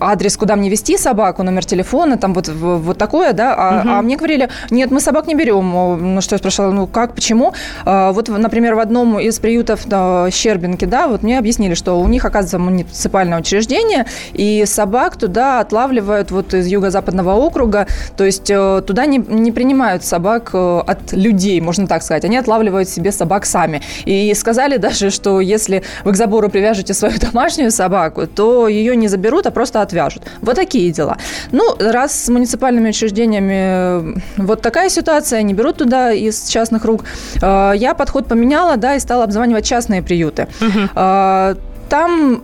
адрес, 0.00 0.36
куда 0.36 0.56
мне 0.56 0.68
вести 0.68 0.98
собаку, 0.98 1.44
номер 1.44 1.64
телефона, 1.64 2.16
там 2.18 2.34
вот, 2.34 2.48
вот 2.48 2.98
такое, 2.98 3.32
да, 3.32 3.54
а, 3.56 3.80
угу. 3.80 3.88
а 3.90 4.02
мне 4.02 4.16
говорили, 4.16 4.48
нет, 4.70 4.90
мы 4.90 5.00
собак 5.00 5.28
не 5.28 5.34
берем. 5.34 6.14
Ну, 6.14 6.20
что 6.20 6.34
я 6.34 6.38
спрашивала, 6.38 6.72
ну, 6.72 6.86
как, 6.88 7.14
почему? 7.14 7.54
А, 7.84 8.12
вот, 8.12 8.28
например, 8.28 8.74
в 8.74 8.80
одном 8.80 9.20
из 9.20 9.38
приютов 9.38 9.86
да, 9.86 10.28
Щербинки, 10.30 10.84
да, 10.84 11.06
вот 11.06 11.22
мне 11.22 11.38
объяснили, 11.38 11.74
что 11.74 12.00
у 12.00 12.08
них, 12.08 12.24
оказывается, 12.24 12.58
муниципальное 12.58 13.38
учреждение, 13.38 14.06
и 14.32 14.64
собак 14.66 15.16
туда 15.16 15.60
отлавливают 15.60 16.32
вот 16.32 16.54
из 16.54 16.66
юго-западного 16.66 17.34
округа, 17.34 17.86
то 18.16 18.24
есть 18.24 18.50
э, 18.50 18.82
туда 18.84 19.06
не, 19.06 19.18
не 19.18 19.52
принимают 19.52 20.04
собак 20.04 20.50
э, 20.54 20.82
от 20.84 21.12
людей, 21.12 21.60
можно 21.60 21.86
так 21.86 22.02
сказать, 22.02 22.24
они 22.24 22.36
отлавливают 22.36 22.88
себе 22.88 23.12
собак 23.12 23.46
сами. 23.46 23.80
И 24.06 24.34
сказали 24.34 24.76
даже, 24.76 25.03
же, 25.04 25.10
что 25.10 25.40
если 25.40 25.82
вы 26.04 26.12
к 26.12 26.16
забору 26.16 26.48
привяжете 26.48 26.94
свою 26.94 27.18
домашнюю 27.32 27.70
собаку, 27.70 28.26
то 28.26 28.68
ее 28.68 28.96
не 28.96 29.08
заберут, 29.08 29.46
а 29.46 29.50
просто 29.50 29.82
отвяжут. 29.82 30.22
Вот 30.40 30.56
такие 30.56 30.90
дела. 30.92 31.16
Ну, 31.52 31.76
раз 31.78 32.24
с 32.24 32.28
муниципальными 32.28 32.90
учреждениями 32.90 33.54
э, 33.54 34.14
вот 34.36 34.62
такая 34.62 34.88
ситуация, 34.88 35.40
они 35.40 35.54
берут 35.54 35.76
туда 35.76 36.12
из 36.12 36.48
частных 36.48 36.84
рук, 36.84 37.04
э, 37.40 37.72
я 37.76 37.94
подход 37.94 38.26
поменяла, 38.26 38.76
да, 38.76 38.94
и 38.94 39.00
стала 39.00 39.24
обзванивать 39.24 39.64
частные 39.64 40.02
приюты. 40.02 40.48
Uh-huh 40.60 41.58
там 41.88 42.42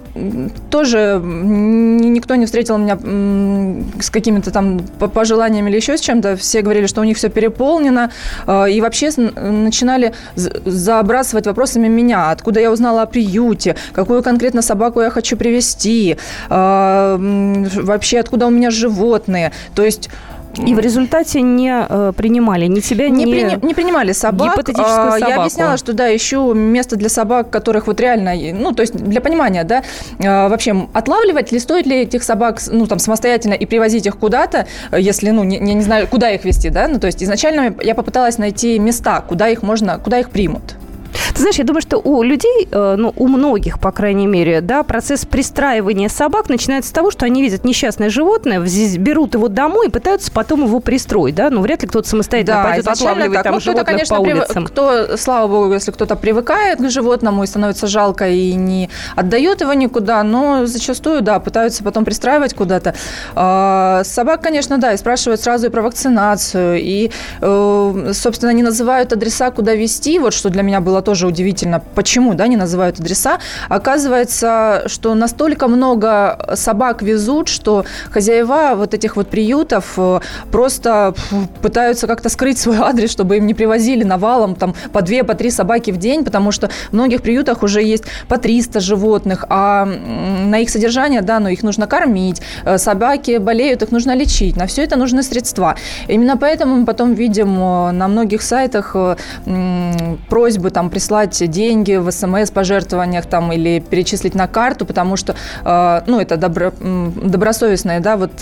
тоже 0.71 1.21
никто 1.23 2.35
не 2.35 2.47
встретил 2.47 2.79
меня 2.79 2.99
с 4.01 4.11
какими-то 4.11 4.51
там 4.51 4.81
пожеланиями 4.81 5.71
или 5.71 5.77
еще 5.77 5.97
с 5.97 6.01
чем-то. 6.01 6.37
Все 6.37 6.63
говорили, 6.63 6.87
что 6.87 7.01
у 7.01 7.05
них 7.05 7.17
все 7.17 7.29
переполнено. 7.29 8.11
А, 8.47 8.67
и 8.67 8.81
вообще 8.81 9.11
начинали 9.17 10.15
забрасывать 10.37 11.47
вопросами 11.47 11.89
меня. 11.89 12.31
Откуда 12.31 12.61
я 12.61 12.71
узнала 12.71 13.03
о 13.03 13.07
приюте? 13.07 13.77
Какую 13.93 14.23
конкретно 14.23 14.63
собаку 14.63 15.01
я 15.01 15.11
хочу 15.11 15.37
привести? 15.37 16.17
А, 16.49 17.17
вообще, 17.19 18.21
откуда 18.21 18.47
у 18.47 18.51
меня 18.51 18.71
животные? 18.71 19.53
То 19.75 19.85
есть 19.85 20.11
и 20.57 20.75
в 20.75 20.79
результате 20.79 21.43
не 21.43 21.87
э, 21.89 22.13
принимали 22.17 22.67
ни 22.67 22.81
тебя, 22.81 23.09
не, 23.09 23.25
ни... 23.25 23.33
При, 23.33 23.67
не 23.67 23.75
принимали 23.75 24.13
собак. 24.13 24.53
Гипотетическую 24.53 25.13
собаку. 25.13 25.29
Я 25.29 25.37
объясняла, 25.37 25.77
что 25.77 25.93
да, 25.93 26.15
ищу 26.15 26.53
место 26.55 26.97
для 26.97 27.09
собак, 27.09 27.51
которых 27.51 27.87
вот 27.87 28.01
реально, 28.01 28.35
ну, 28.55 28.73
то 28.73 28.83
есть 28.83 28.95
для 28.95 29.21
понимания, 29.21 29.65
да, 29.65 29.83
э, 30.19 30.49
вообще 30.49 30.89
отлавливать 30.93 31.53
ли, 31.53 31.59
стоит 31.59 31.87
ли 31.87 32.03
этих 32.03 32.23
собак, 32.23 32.61
ну, 32.71 32.87
там, 32.87 32.99
самостоятельно 32.99 33.55
и 33.55 33.67
привозить 33.67 34.07
их 34.07 34.19
куда-то, 34.19 34.67
если, 34.93 35.31
ну, 35.31 35.45
не, 35.45 35.59
не, 35.59 35.75
не 35.75 35.83
знаю, 35.83 36.07
куда 36.09 36.31
их 36.31 36.45
вести, 36.45 36.71
да, 36.71 36.89
ну, 36.89 36.99
то 36.99 37.07
есть 37.07 37.23
изначально 37.23 37.75
я 37.83 37.95
попыталась 37.95 38.39
найти 38.39 38.79
места, 38.79 39.21
куда 39.21 39.49
их 39.49 39.63
можно, 39.63 39.99
куда 39.99 40.19
их 40.19 40.31
примут. 40.31 40.77
Ты 41.41 41.45
знаешь, 41.45 41.57
я 41.57 41.65
думаю, 41.65 41.81
что 41.81 41.97
у 41.97 42.23
людей, 42.23 42.69
э, 42.71 42.97
ну, 42.99 43.15
у 43.17 43.27
многих, 43.27 43.81
по 43.81 43.93
крайней 43.93 44.27
мере, 44.27 44.61
да, 44.61 44.83
процесс 44.83 45.25
пристраивания 45.25 46.11
собак 46.11 46.51
начинается 46.51 46.91
с 46.91 46.93
того, 46.93 47.11
что 47.11 47.25
они 47.25 47.41
видят 47.41 47.65
несчастное 47.65 48.11
животное, 48.11 48.61
берут 48.99 49.33
его 49.33 49.49
домой 49.49 49.87
и 49.87 49.91
пытаются 49.91 50.31
потом 50.31 50.67
его 50.67 50.81
пристроить, 50.81 51.35
да, 51.35 51.49
ну, 51.49 51.63
вряд 51.63 51.81
ли 51.81 51.89
кто-то 51.89 52.07
самостоятельно 52.07 52.63
да, 52.63 52.69
пойдет 52.69 52.89
отлавливать 52.89 53.33
так. 53.33 53.45
там 53.45 53.55
ну, 53.55 53.61
животных 53.61 53.87
конечно, 53.87 54.17
по 54.17 54.21
улицам. 54.21 54.65
Прив... 54.65 54.69
Кто, 54.69 55.17
слава 55.17 55.49
богу, 55.49 55.73
если 55.73 55.93
кто-то 55.93 56.15
привыкает 56.15 56.79
к 56.79 56.91
животному 56.91 57.43
и 57.43 57.47
становится 57.47 57.87
жалко 57.87 58.29
и 58.29 58.53
не 58.53 58.91
отдает 59.17 59.63
его 59.63 59.73
никуда, 59.73 60.23
но 60.23 60.67
зачастую, 60.67 61.23
да, 61.23 61.41
пытаются 61.41 61.83
потом 61.83 62.05
пристраивать 62.05 62.53
куда-то. 62.53 62.95
А, 63.35 64.03
собак, 64.05 64.43
конечно, 64.43 64.77
да, 64.77 64.93
и 64.93 64.99
спрашивают 64.99 65.41
сразу 65.41 65.69
и 65.69 65.71
про 65.71 65.81
вакцинацию, 65.81 66.79
и, 66.83 67.11
э, 67.41 68.11
собственно, 68.13 68.51
они 68.51 68.63
называют 68.63 69.15
адреса, 69.15 69.51
куда 69.51 69.75
вести, 69.75 70.19
вот 70.19 70.35
что 70.35 70.51
для 70.51 70.61
меня 70.61 70.83
было 70.83 71.01
тоже 71.01 71.30
удивительно, 71.31 71.83
почему, 71.95 72.35
да, 72.35 72.47
не 72.47 72.57
называют 72.57 73.01
адреса. 73.01 73.39
Оказывается, 73.69 74.85
что 74.87 75.15
настолько 75.15 75.69
много 75.69 76.55
собак 76.55 77.03
везут, 77.03 77.49
что 77.49 77.85
хозяева 78.11 78.73
вот 78.77 78.95
этих 78.95 79.17
вот 79.17 79.29
приютов 79.29 79.95
э, 79.97 80.21
просто 80.51 81.15
пытаются 81.63 82.07
как-то 82.07 82.29
скрыть 82.29 82.59
свой 82.59 82.77
адрес, 82.81 83.11
чтобы 83.11 83.37
им 83.37 83.47
не 83.47 83.55
привозили 83.55 84.05
навалом 84.05 84.55
там 84.55 84.75
по 84.93 85.03
две, 85.03 85.25
по 85.25 85.35
три 85.35 85.51
собаки 85.51 85.91
в 85.91 85.97
день, 85.97 86.25
потому 86.25 86.53
что 86.53 86.69
в 86.91 86.93
многих 86.93 87.23
приютах 87.23 87.63
уже 87.63 87.83
есть 87.83 88.05
по 88.29 88.39
300 88.39 88.81
животных, 88.81 89.45
а 89.49 89.85
на 89.85 90.59
их 90.59 90.71
содержание, 90.71 91.23
да, 91.23 91.41
но 91.41 91.49
их 91.49 91.63
нужно 91.63 91.87
кормить, 91.87 92.43
э, 92.65 92.79
собаки 92.79 93.39
болеют, 93.39 93.83
их 93.83 93.93
нужно 93.93 94.15
лечить, 94.15 94.57
на 94.57 94.67
все 94.67 94.83
это 94.83 94.97
нужны 94.97 95.23
средства. 95.23 95.77
Именно 96.09 96.37
поэтому 96.37 96.77
мы 96.77 96.87
потом 96.87 97.15
видим 97.15 97.55
э, 97.59 97.91
на 97.93 98.09
многих 98.09 98.43
сайтах 98.43 98.97
просьбы 100.29 100.71
там 100.71 100.91
прислать 100.91 101.20
деньги 101.27 101.95
в 101.97 102.11
СМС-пожертвованиях 102.11 103.27
там 103.27 103.53
или 103.53 103.81
перечислить 103.81 104.35
на 104.35 104.47
карту, 104.47 104.87
потому 104.87 105.17
что, 105.17 105.35
ну, 105.65 106.21
это 106.21 106.37
добро, 106.37 106.73
добросовестные, 106.81 108.01
да, 108.01 108.17
вот 108.17 108.33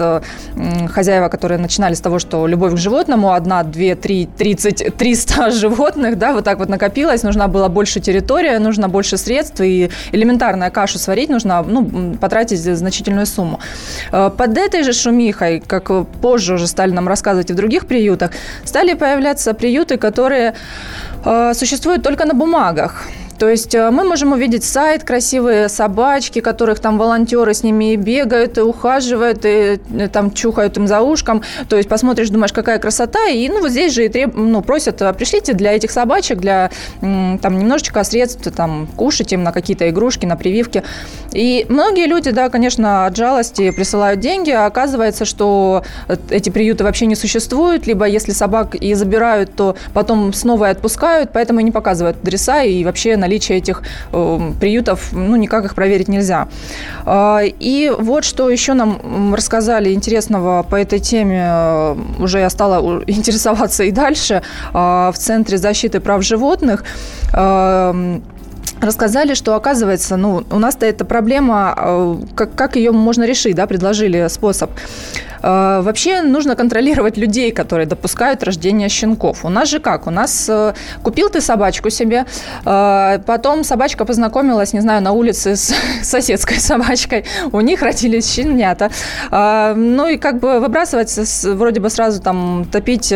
хозяева, 0.89 1.29
которые 1.29 1.59
начинали 1.59 1.95
с 1.95 2.01
того, 2.01 2.19
что 2.19 2.47
любовь 2.47 2.75
к 2.75 2.77
животному, 2.77 3.33
одна, 3.33 3.63
две, 3.63 3.95
три, 3.95 4.27
тридцать, 4.27 4.97
триста 4.97 5.51
животных, 5.59 6.19
да, 6.19 6.33
вот 6.33 6.45
так 6.45 6.59
вот 6.59 6.69
накопилось, 6.69 7.23
нужна 7.23 7.49
была 7.49 7.69
больше 7.69 8.01
территория, 8.01 8.59
нужно 8.59 8.89
больше 8.89 9.17
средств, 9.17 9.61
и 9.61 9.91
элементарная 10.13 10.71
кашу 10.71 10.99
сварить 10.99 11.31
нужно, 11.31 11.63
ну, 11.63 12.15
потратить 12.21 12.61
значительную 12.61 13.27
сумму. 13.27 13.61
Э, 14.13 14.31
под 14.37 14.59
этой 14.59 14.83
же 14.83 14.93
шумихой, 14.93 15.61
как 15.67 15.91
позже 16.21 16.55
уже 16.55 16.67
стали 16.67 16.93
нам 16.93 17.09
рассказывать 17.09 17.51
и 17.51 17.53
в 17.53 17.57
других 17.57 17.87
приютах, 17.87 18.31
стали 18.65 18.95
появляться 18.95 19.55
приюты, 19.55 19.97
которые 19.97 20.55
э, 21.25 21.55
существуют 21.55 22.03
только 22.03 22.25
на 22.25 22.35
бумагах. 22.35 23.07
То 23.39 23.49
есть 23.49 23.75
э, 23.75 23.91
мы 23.91 24.05
можем 24.05 24.33
увидеть 24.33 24.65
сайт, 24.65 25.05
красивые 25.05 25.69
собачки, 25.69 26.41
которых 26.41 26.81
там 26.81 26.99
волонтеры 26.99 27.55
с 27.55 27.63
ними 27.63 27.93
и 27.93 27.97
бегают, 27.97 28.59
и 28.59 28.61
ухаживают, 28.61 29.45
и 29.45 29.79
э, 29.91 30.09
там 30.09 30.33
чухают 30.33 30.77
им 30.77 30.87
за 30.87 31.01
ушком. 31.01 31.43
То 31.69 31.77
есть 31.77 31.89
посмотришь, 31.89 32.31
думаешь, 32.31 32.53
какая 32.53 32.79
красота, 32.79 33.29
и 33.29 33.49
ну 33.49 33.61
вот 33.61 33.71
здесь 33.71 33.93
же 33.93 34.05
и 34.05 34.09
треб... 34.09 34.35
ну, 34.35 34.63
просят, 34.63 35.01
«А 35.03 35.13
пришлите 35.13 35.53
для 35.53 35.73
этих 35.73 35.91
собачек, 35.91 36.39
для 36.39 36.71
там 37.01 37.59
немножечко 37.59 38.03
средств, 38.05 38.51
там 38.55 38.89
кушать 38.97 39.33
им 39.33 39.43
на 39.43 39.53
какие-то 39.53 39.89
игрушки, 39.89 40.27
на 40.27 40.37
прививки. 40.37 40.83
И 41.33 41.67
многие 41.69 42.07
люди, 42.07 42.31
да, 42.31 42.49
конечно, 42.49 43.07
от 43.07 43.17
жалости 43.17 43.71
присылают 43.71 44.21
деньги, 44.21 44.51
а 44.51 44.67
оказывается, 44.67 45.25
что 45.25 45.85
эти 46.31 46.51
приюты 46.51 46.85
вообще 46.85 47.07
не 47.07 47.15
существуют, 47.15 47.87
либо 47.87 48.07
если 48.07 48.33
собак 48.33 48.75
и 48.75 48.95
забирают, 48.95 49.55
то 49.55 49.77
потом 49.95 50.33
снова 50.33 50.69
и 50.69 50.71
отпускают, 50.71 51.31
поэтому 51.33 51.61
и 51.61 51.63
не 51.63 51.71
показывают 51.71 52.17
адреса 52.23 52.63
и 52.63 52.85
вообще 52.85 53.17
на 53.17 53.28
наличие 53.29 53.59
этих 53.59 53.83
э, 54.13 54.53
приютов, 54.61 55.13
ну, 55.13 55.37
никак 55.37 55.65
их 55.65 55.75
проверить 55.75 56.09
нельзя. 56.09 56.49
Э, 57.07 57.41
и 57.61 57.93
вот 57.99 58.25
что 58.25 58.51
еще 58.51 58.75
нам 58.75 59.35
рассказали 59.35 59.93
интересного 59.93 60.63
по 60.63 60.77
этой 60.77 60.99
теме, 60.99 61.47
э, 61.47 61.97
уже 62.19 62.39
я 62.39 62.51
стала 62.51 63.03
интересоваться 63.07 63.85
и 63.85 63.91
дальше, 63.91 64.43
э, 64.75 65.11
в 65.13 65.15
Центре 65.17 65.59
защиты 65.59 66.01
прав 66.01 66.23
животных. 66.23 66.85
Э, 67.35 68.21
рассказали, 68.81 69.35
что 69.35 69.55
оказывается, 69.55 70.17
ну, 70.17 70.45
у 70.51 70.59
нас-то 70.59 70.87
эта 70.87 71.05
проблема, 71.05 71.75
э, 71.77 72.17
как, 72.35 72.55
как 72.55 72.77
ее 72.77 72.93
можно 72.93 73.27
решить, 73.27 73.55
да, 73.55 73.67
предложили 73.67 74.29
способ. 74.29 74.71
Э, 75.43 75.81
вообще 75.83 76.23
нужно 76.23 76.57
контролировать 76.57 77.17
людей, 77.17 77.53
которые 77.53 77.87
допускают 77.87 78.43
рождение 78.43 78.89
щенков. 78.89 79.45
У 79.45 79.49
нас 79.49 79.69
же 79.69 79.81
как? 79.81 80.07
У 80.07 80.11
нас 80.11 80.49
э, 80.49 80.75
купил 81.03 81.29
ты 81.29 81.41
собачку 81.41 81.91
себе, 81.91 82.25
потом 82.65 83.65
собачка 83.65 84.05
познакомилась, 84.05 84.73
не 84.73 84.81
знаю, 84.81 85.03
на 85.03 85.13
улице 85.13 85.57
с 85.57 85.75
соседской 86.03 86.59
собачкой, 86.59 87.25
у 87.53 87.61
них 87.61 87.83
родились 87.83 88.31
щенята. 88.31 88.91
Ну 89.31 90.09
и 90.09 90.17
как 90.17 90.39
бы 90.39 90.61
выбрасывать, 90.61 91.15
вроде 91.45 91.81
бы 91.81 91.91
сразу 91.91 92.21
там 92.21 92.67
топить 92.71 93.13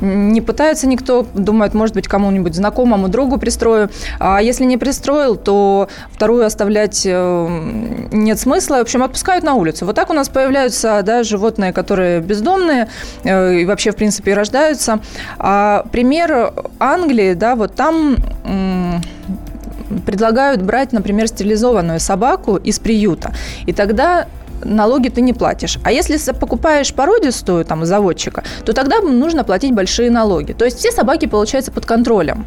не 0.00 0.40
пытается 0.40 0.86
никто, 0.86 1.26
думает, 1.34 1.74
может 1.74 1.94
быть, 1.94 2.08
кому-нибудь 2.08 2.54
знакомому, 2.54 3.08
другу 3.08 3.38
пристрою. 3.38 3.90
А 4.18 4.42
если 4.42 4.64
не 4.64 4.76
пристрою, 4.76 5.12
устроил, 5.12 5.36
то 5.36 5.88
вторую 6.10 6.46
оставлять 6.46 7.02
э, 7.04 8.08
нет 8.12 8.38
смысла. 8.38 8.76
В 8.76 8.80
общем, 8.80 9.02
отпускают 9.02 9.44
на 9.44 9.54
улицу. 9.54 9.86
Вот 9.86 9.96
так 9.96 10.10
у 10.10 10.12
нас 10.14 10.28
появляются 10.28 11.02
да, 11.04 11.22
животные, 11.22 11.61
которые 11.70 12.20
бездомные 12.20 12.88
э, 13.22 13.60
и 13.60 13.64
вообще, 13.64 13.92
в 13.92 13.96
принципе, 13.96 14.34
рождаются. 14.34 14.98
А 15.38 15.84
пример 15.92 16.52
Англии, 16.80 17.34
да, 17.34 17.54
вот 17.54 17.76
там 17.76 18.16
предлагают 20.06 20.62
брать, 20.62 20.92
например, 20.92 21.28
стерилизованную 21.28 22.00
собаку 22.00 22.56
из 22.56 22.78
приюта. 22.78 23.32
И 23.66 23.72
тогда 23.72 24.26
налоги 24.64 25.08
ты 25.08 25.20
не 25.20 25.32
платишь. 25.32 25.78
А 25.84 25.92
если 25.92 26.18
покупаешь 26.32 26.92
породистую 26.92 27.64
там, 27.64 27.84
заводчика, 27.84 28.44
то 28.64 28.72
тогда 28.72 29.00
нужно 29.00 29.44
платить 29.44 29.72
большие 29.72 30.10
налоги. 30.10 30.52
То 30.52 30.64
есть 30.64 30.78
все 30.78 30.92
собаки, 30.92 31.26
получается, 31.26 31.72
под 31.72 31.86
контролем. 31.86 32.44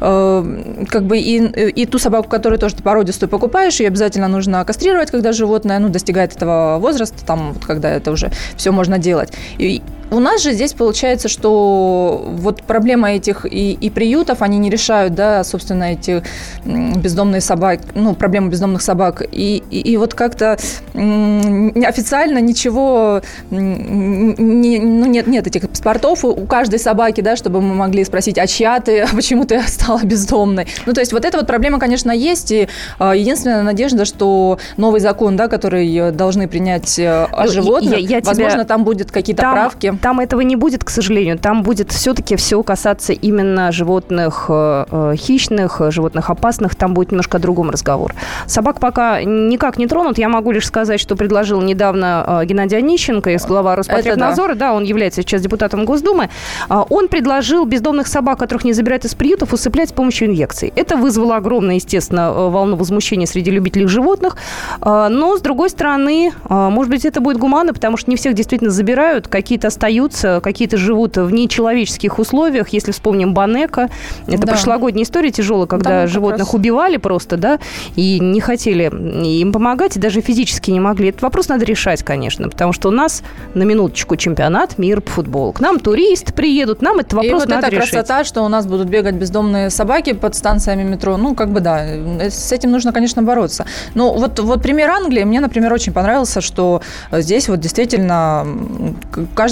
Э, 0.00 0.84
как 0.88 1.04
бы 1.04 1.18
и, 1.18 1.38
и 1.38 1.86
ту 1.86 1.98
собаку, 1.98 2.28
которую 2.28 2.58
тоже 2.58 2.76
ты 2.76 2.82
породистую 2.82 3.28
покупаешь, 3.28 3.80
ее 3.80 3.88
обязательно 3.88 4.28
нужно 4.28 4.64
кастрировать, 4.64 5.10
когда 5.10 5.32
животное 5.32 5.78
ну, 5.78 5.88
достигает 5.88 6.34
этого 6.34 6.78
возраста, 6.78 7.24
там, 7.24 7.52
вот, 7.52 7.64
когда 7.64 7.90
это 7.90 8.10
уже 8.10 8.30
все 8.56 8.72
можно 8.72 8.98
делать. 8.98 9.32
И, 9.58 9.82
у 10.12 10.20
нас 10.20 10.42
же 10.42 10.52
здесь 10.52 10.74
получается, 10.74 11.28
что 11.28 12.22
вот 12.26 12.62
проблема 12.62 13.12
этих 13.12 13.46
и, 13.46 13.72
и 13.72 13.90
приютов, 13.90 14.42
они 14.42 14.58
не 14.58 14.68
решают, 14.68 15.14
да, 15.14 15.42
собственно, 15.42 15.84
эти 15.84 16.22
бездомные 16.64 17.40
собаки, 17.40 17.82
ну, 17.94 18.14
проблему 18.14 18.50
бездомных 18.50 18.82
собак. 18.82 19.22
И, 19.32 19.62
и, 19.70 19.80
и 19.80 19.96
вот 19.96 20.14
как-то 20.14 20.58
официально 20.94 22.38
ничего, 22.38 23.22
не, 23.50 24.78
ну, 24.78 25.06
нет, 25.06 25.26
нет 25.26 25.46
этих 25.46 25.68
паспортов 25.68 26.24
у 26.24 26.46
каждой 26.46 26.78
собаки, 26.78 27.22
да, 27.22 27.34
чтобы 27.34 27.62
мы 27.62 27.74
могли 27.74 28.04
спросить, 28.04 28.38
а 28.38 28.46
чья 28.46 28.80
ты, 28.80 29.00
а 29.02 29.08
почему 29.08 29.46
ты 29.46 29.62
стала 29.62 30.02
бездомной? 30.02 30.66
Ну, 30.84 30.92
то 30.92 31.00
есть 31.00 31.12
вот 31.12 31.24
эта 31.24 31.38
вот 31.38 31.46
проблема, 31.46 31.78
конечно, 31.78 32.10
есть, 32.10 32.52
и 32.52 32.68
а, 32.98 33.14
единственная 33.14 33.62
надежда, 33.62 34.04
что 34.04 34.58
новый 34.76 35.00
закон, 35.00 35.36
да, 35.36 35.48
который 35.48 36.12
должны 36.12 36.48
принять 36.48 36.98
э, 36.98 37.24
о 37.32 37.44
ну, 37.44 37.50
животных, 37.50 37.98
я, 37.98 38.18
я 38.18 38.20
возможно, 38.22 38.58
тебя... 38.58 38.64
там 38.64 38.84
будет 38.84 39.10
какие-то 39.10 39.42
там, 39.42 39.54
правки. 39.54 39.96
Там 40.02 40.18
этого 40.18 40.40
не 40.40 40.56
будет, 40.56 40.82
к 40.82 40.90
сожалению. 40.90 41.38
Там 41.38 41.62
будет 41.62 41.92
все-таки 41.92 42.34
все 42.34 42.60
касаться 42.64 43.12
именно 43.12 43.70
животных 43.70 44.46
э, 44.48 44.84
э, 44.90 45.14
хищных, 45.16 45.80
животных 45.90 46.28
опасных. 46.28 46.74
Там 46.74 46.92
будет 46.92 47.12
немножко 47.12 47.36
о 47.36 47.40
другом 47.40 47.70
разговор. 47.70 48.12
Собак 48.46 48.80
пока 48.80 49.22
никак 49.22 49.78
не 49.78 49.86
тронут. 49.86 50.18
Я 50.18 50.28
могу 50.28 50.50
лишь 50.50 50.66
сказать, 50.66 51.00
что 51.00 51.14
предложил 51.14 51.60
недавно 51.60 52.24
э, 52.42 52.46
Геннадий 52.46 52.78
Онищенко, 52.78 53.30
экс-глава 53.30 53.76
Роспотребнадзора. 53.76 54.54
Да. 54.54 54.70
да, 54.70 54.74
он 54.74 54.82
является 54.82 55.22
сейчас 55.22 55.40
депутатом 55.40 55.84
Госдумы. 55.84 56.30
А, 56.68 56.82
он 56.82 57.06
предложил 57.06 57.64
бездомных 57.64 58.08
собак, 58.08 58.40
которых 58.40 58.64
не 58.64 58.72
забирают 58.72 59.04
из 59.04 59.14
приютов, 59.14 59.52
усыплять 59.52 59.90
с 59.90 59.92
помощью 59.92 60.26
инъекций. 60.26 60.72
Это 60.74 60.96
вызвало 60.96 61.36
огромное, 61.36 61.76
естественно, 61.76 62.32
волну 62.32 62.74
возмущения 62.74 63.26
среди 63.26 63.52
любителей 63.52 63.86
животных. 63.86 64.36
А, 64.80 65.08
но, 65.08 65.36
с 65.36 65.40
другой 65.40 65.70
стороны, 65.70 66.32
а, 66.48 66.70
может 66.70 66.90
быть, 66.90 67.04
это 67.04 67.20
будет 67.20 67.38
гуманно, 67.38 67.72
потому 67.72 67.96
что 67.96 68.10
не 68.10 68.16
всех 68.16 68.34
действительно 68.34 68.72
забирают, 68.72 69.28
какие-то 69.28 69.68
остаются 69.68 69.91
остаются, 69.92 70.40
какие-то 70.42 70.76
живут 70.76 71.16
в 71.16 71.30
нечеловеческих 71.30 72.18
условиях. 72.18 72.68
Если 72.70 72.92
вспомним 72.92 73.34
Банека, 73.34 73.90
это 74.26 74.38
да. 74.38 74.46
прошлогодняя 74.46 75.04
история 75.04 75.30
тяжелая, 75.30 75.66
когда 75.66 75.90
да, 76.02 76.06
животных 76.06 76.46
раз. 76.46 76.54
убивали 76.54 76.96
просто, 76.96 77.36
да, 77.36 77.58
и 77.96 78.18
не 78.20 78.40
хотели 78.40 78.84
им 78.84 79.52
помогать, 79.52 79.96
и 79.96 80.00
даже 80.00 80.20
физически 80.20 80.70
не 80.70 80.80
могли. 80.80 81.10
Этот 81.10 81.22
вопрос 81.22 81.48
надо 81.48 81.64
решать, 81.64 82.02
конечно, 82.02 82.48
потому 82.48 82.72
что 82.72 82.88
у 82.88 82.92
нас 82.92 83.22
на 83.54 83.64
минуточку 83.64 84.16
чемпионат 84.16 84.78
мира 84.78 85.00
по 85.00 85.10
футболу. 85.10 85.52
К 85.52 85.60
нам 85.60 85.78
туристы 85.78 86.32
приедут, 86.32 86.82
нам 86.82 86.98
этот 86.98 87.12
вопрос 87.14 87.30
и 87.30 87.34
вот 87.34 87.48
надо 87.48 87.66
эта 87.66 87.76
решать. 87.76 87.90
красота, 87.90 88.24
что 88.24 88.42
у 88.42 88.48
нас 88.48 88.66
будут 88.66 88.88
бегать 88.88 89.14
бездомные 89.14 89.70
собаки 89.70 90.14
под 90.14 90.34
станциями 90.34 90.82
метро, 90.82 91.16
ну, 91.16 91.34
как 91.34 91.50
бы 91.50 91.60
да, 91.60 91.84
с 92.30 92.52
этим 92.52 92.70
нужно, 92.70 92.92
конечно, 92.92 93.22
бороться. 93.22 93.66
Но 93.94 94.14
вот, 94.14 94.38
вот 94.40 94.62
пример 94.62 94.90
Англии 94.90 95.24
мне, 95.24 95.40
например, 95.40 95.72
очень 95.72 95.92
понравился, 95.92 96.40
что 96.40 96.80
здесь 97.12 97.48
вот 97.48 97.60
действительно 97.60 98.46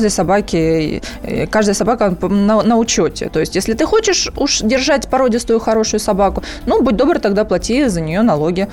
собака 0.09 0.20
собаки, 0.21 1.03
каждая 1.51 1.75
собака 1.75 2.17
на, 2.21 2.63
на 2.63 2.77
учете. 2.77 3.29
То 3.29 3.41
есть, 3.41 3.57
если 3.57 3.75
ты 3.75 3.87
хочешь 3.87 4.29
уж 4.37 4.61
держать 4.61 5.09
породистую 5.09 5.61
хорошую 5.61 6.01
собаку, 6.01 6.43
ну, 6.67 6.83
будь 6.83 6.97
добр, 6.97 7.19
тогда 7.19 7.45
плати 7.45 7.89
за 7.89 8.01
нее 8.01 8.23
налоги. 8.23 8.69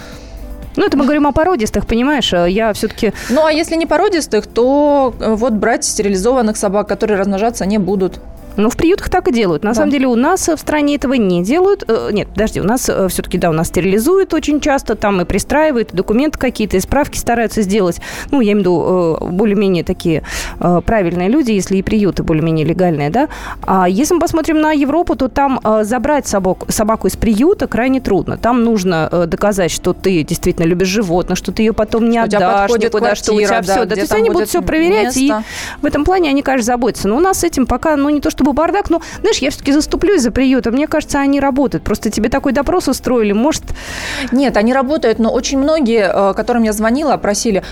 Ну, 0.78 0.86
это 0.86 0.98
мы 0.98 1.04
говорим 1.04 1.26
о 1.26 1.32
породистых, 1.32 1.86
понимаешь? 1.88 2.34
Я 2.34 2.72
все-таки... 2.74 3.14
Ну, 3.30 3.46
а 3.46 3.52
если 3.52 3.78
не 3.78 3.86
породистых, 3.86 4.46
то 4.46 5.14
э, 5.20 5.36
вот 5.36 5.54
брать 5.54 5.84
стерилизованных 5.84 6.56
собак, 6.58 6.88
которые 6.88 7.18
размножаться 7.20 7.66
не 7.66 7.80
будут. 7.80 8.20
Ну, 8.58 8.70
в 8.70 8.78
приютах 8.78 9.10
так 9.10 9.28
и 9.28 9.34
делают. 9.34 9.64
На 9.64 9.72
Да. 9.72 9.76
самом 9.76 9.92
деле 9.92 10.08
у 10.08 10.16
нас 10.16 10.48
в 10.48 10.58
стране 10.58 10.96
этого 10.96 11.14
не 11.14 11.44
делают. 11.44 11.84
Э, 11.88 12.10
Нет, 12.12 12.28
подожди, 12.30 12.60
у 12.62 12.64
нас 12.64 12.84
все-таки, 12.84 13.38
да, 13.38 13.50
у 13.50 13.54
нас 13.54 13.68
стерилизуют 13.68 14.34
очень 14.34 14.60
часто, 14.60 14.96
там 14.96 15.22
и 15.22 15.26
пристраивают, 15.26 15.94
и 15.94 15.96
документы 15.96 16.38
какие-то, 16.40 16.78
и 16.78 16.80
справки 16.80 17.18
стараются 17.18 17.62
сделать. 17.62 18.00
Ну, 18.32 18.42
я 18.42 18.54
имею 18.54 18.58
в 18.58 18.60
виду 18.62 19.18
э, 19.22 19.26
более-менее 19.32 19.84
такие 19.84 20.24
э, 20.60 20.82
правильные 20.86 21.30
люди, 21.30 21.52
если 21.52 21.78
и 21.78 21.82
приюты 21.84 22.24
более-менее 22.24 22.66
легальные, 22.66 23.10
да. 23.10 23.30
А 23.66 23.88
если 23.88 24.16
мы 24.16 24.20
посмотрим 24.22 24.60
на 24.60 24.72
Европу, 24.72 25.16
то 25.16 25.28
там 25.28 25.60
э, 25.64 25.84
забрать 25.84 26.28
собаку, 26.28 26.72
собаку 26.72 27.08
из 27.08 27.16
приюта 27.16 27.68
крайне 27.68 28.02
трудно. 28.02 28.38
Там 28.38 28.64
нужно 28.64 29.10
э, 29.12 29.26
доказать, 29.28 29.72
что 29.72 29.94
ты 29.94 30.24
действительно 30.24 30.66
любишь 30.66 30.88
животное, 30.88 31.36
что 31.36 31.52
ты 31.52 31.62
ее 31.64 31.74
потом 31.74 32.10
не 32.10 32.18
Что 32.26 32.38
отдашь 32.38 32.72
никуда, 32.72 33.16
что 33.16 33.34
у 33.34 33.38
тебя 33.40 33.48
квартира, 33.48 33.50
да, 33.50 33.62
все. 33.62 33.86
Да, 33.86 33.96
то 33.96 34.02
есть 34.02 34.14
они 34.14 34.30
будут 34.30 34.50
все 34.50 34.62
проверять, 34.62 35.16
и 35.18 35.28
место. 35.30 35.44
в 35.82 35.86
этом 35.86 36.04
плане 36.06 36.30
они, 36.30 36.42
конечно, 36.42 36.66
заботятся. 36.66 37.08
Но 37.08 37.18
у 37.18 37.20
нас 37.20 37.40
с 37.40 37.44
этим 37.44 37.66
пока, 37.66 37.96
ну, 37.96 38.10
не 38.10 38.22
то 38.22 38.30
чтобы 38.30 38.47
бардак, 38.54 38.90
но, 38.90 39.02
знаешь, 39.22 39.38
я 39.38 39.50
все-таки 39.50 39.72
заступлюсь 39.72 40.22
за 40.22 40.32
приют, 40.32 40.68
а 40.68 40.72
мне 40.72 40.88
кажется, 40.88 41.20
они 41.20 41.40
работают. 41.40 41.84
Просто 41.84 42.10
тебе 42.10 42.30
такой 42.30 42.52
допрос 42.52 42.88
устроили, 42.88 43.34
может... 43.34 43.64
Нет, 44.32 44.58
они 44.58 44.74
работают, 44.74 45.20
но 45.20 45.32
очень 45.32 45.58
многие, 45.58 46.10
э, 46.12 46.34
которым 46.34 46.64
я 46.64 46.74
звонила, 46.74 47.18
просили, 47.18 47.64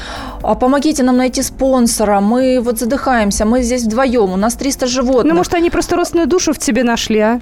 «А 0.41 0.55
помогите 0.55 1.03
нам 1.03 1.17
найти 1.17 1.41
спонсора, 1.41 2.19
мы 2.19 2.59
вот 2.61 2.79
задыхаемся, 2.79 3.45
мы 3.45 3.63
здесь 3.63 3.83
вдвоем, 3.83 4.31
у 4.31 4.37
нас 4.37 4.55
300 4.55 4.87
животных. 4.87 5.25
Ну, 5.31 5.37
может, 5.37 5.53
они 5.53 5.69
просто 5.69 5.95
родственную 5.95 6.27
душу 6.27 6.53
в 6.53 6.57
тебе 6.57 6.83
нашли, 6.83 7.19
а? 7.19 7.39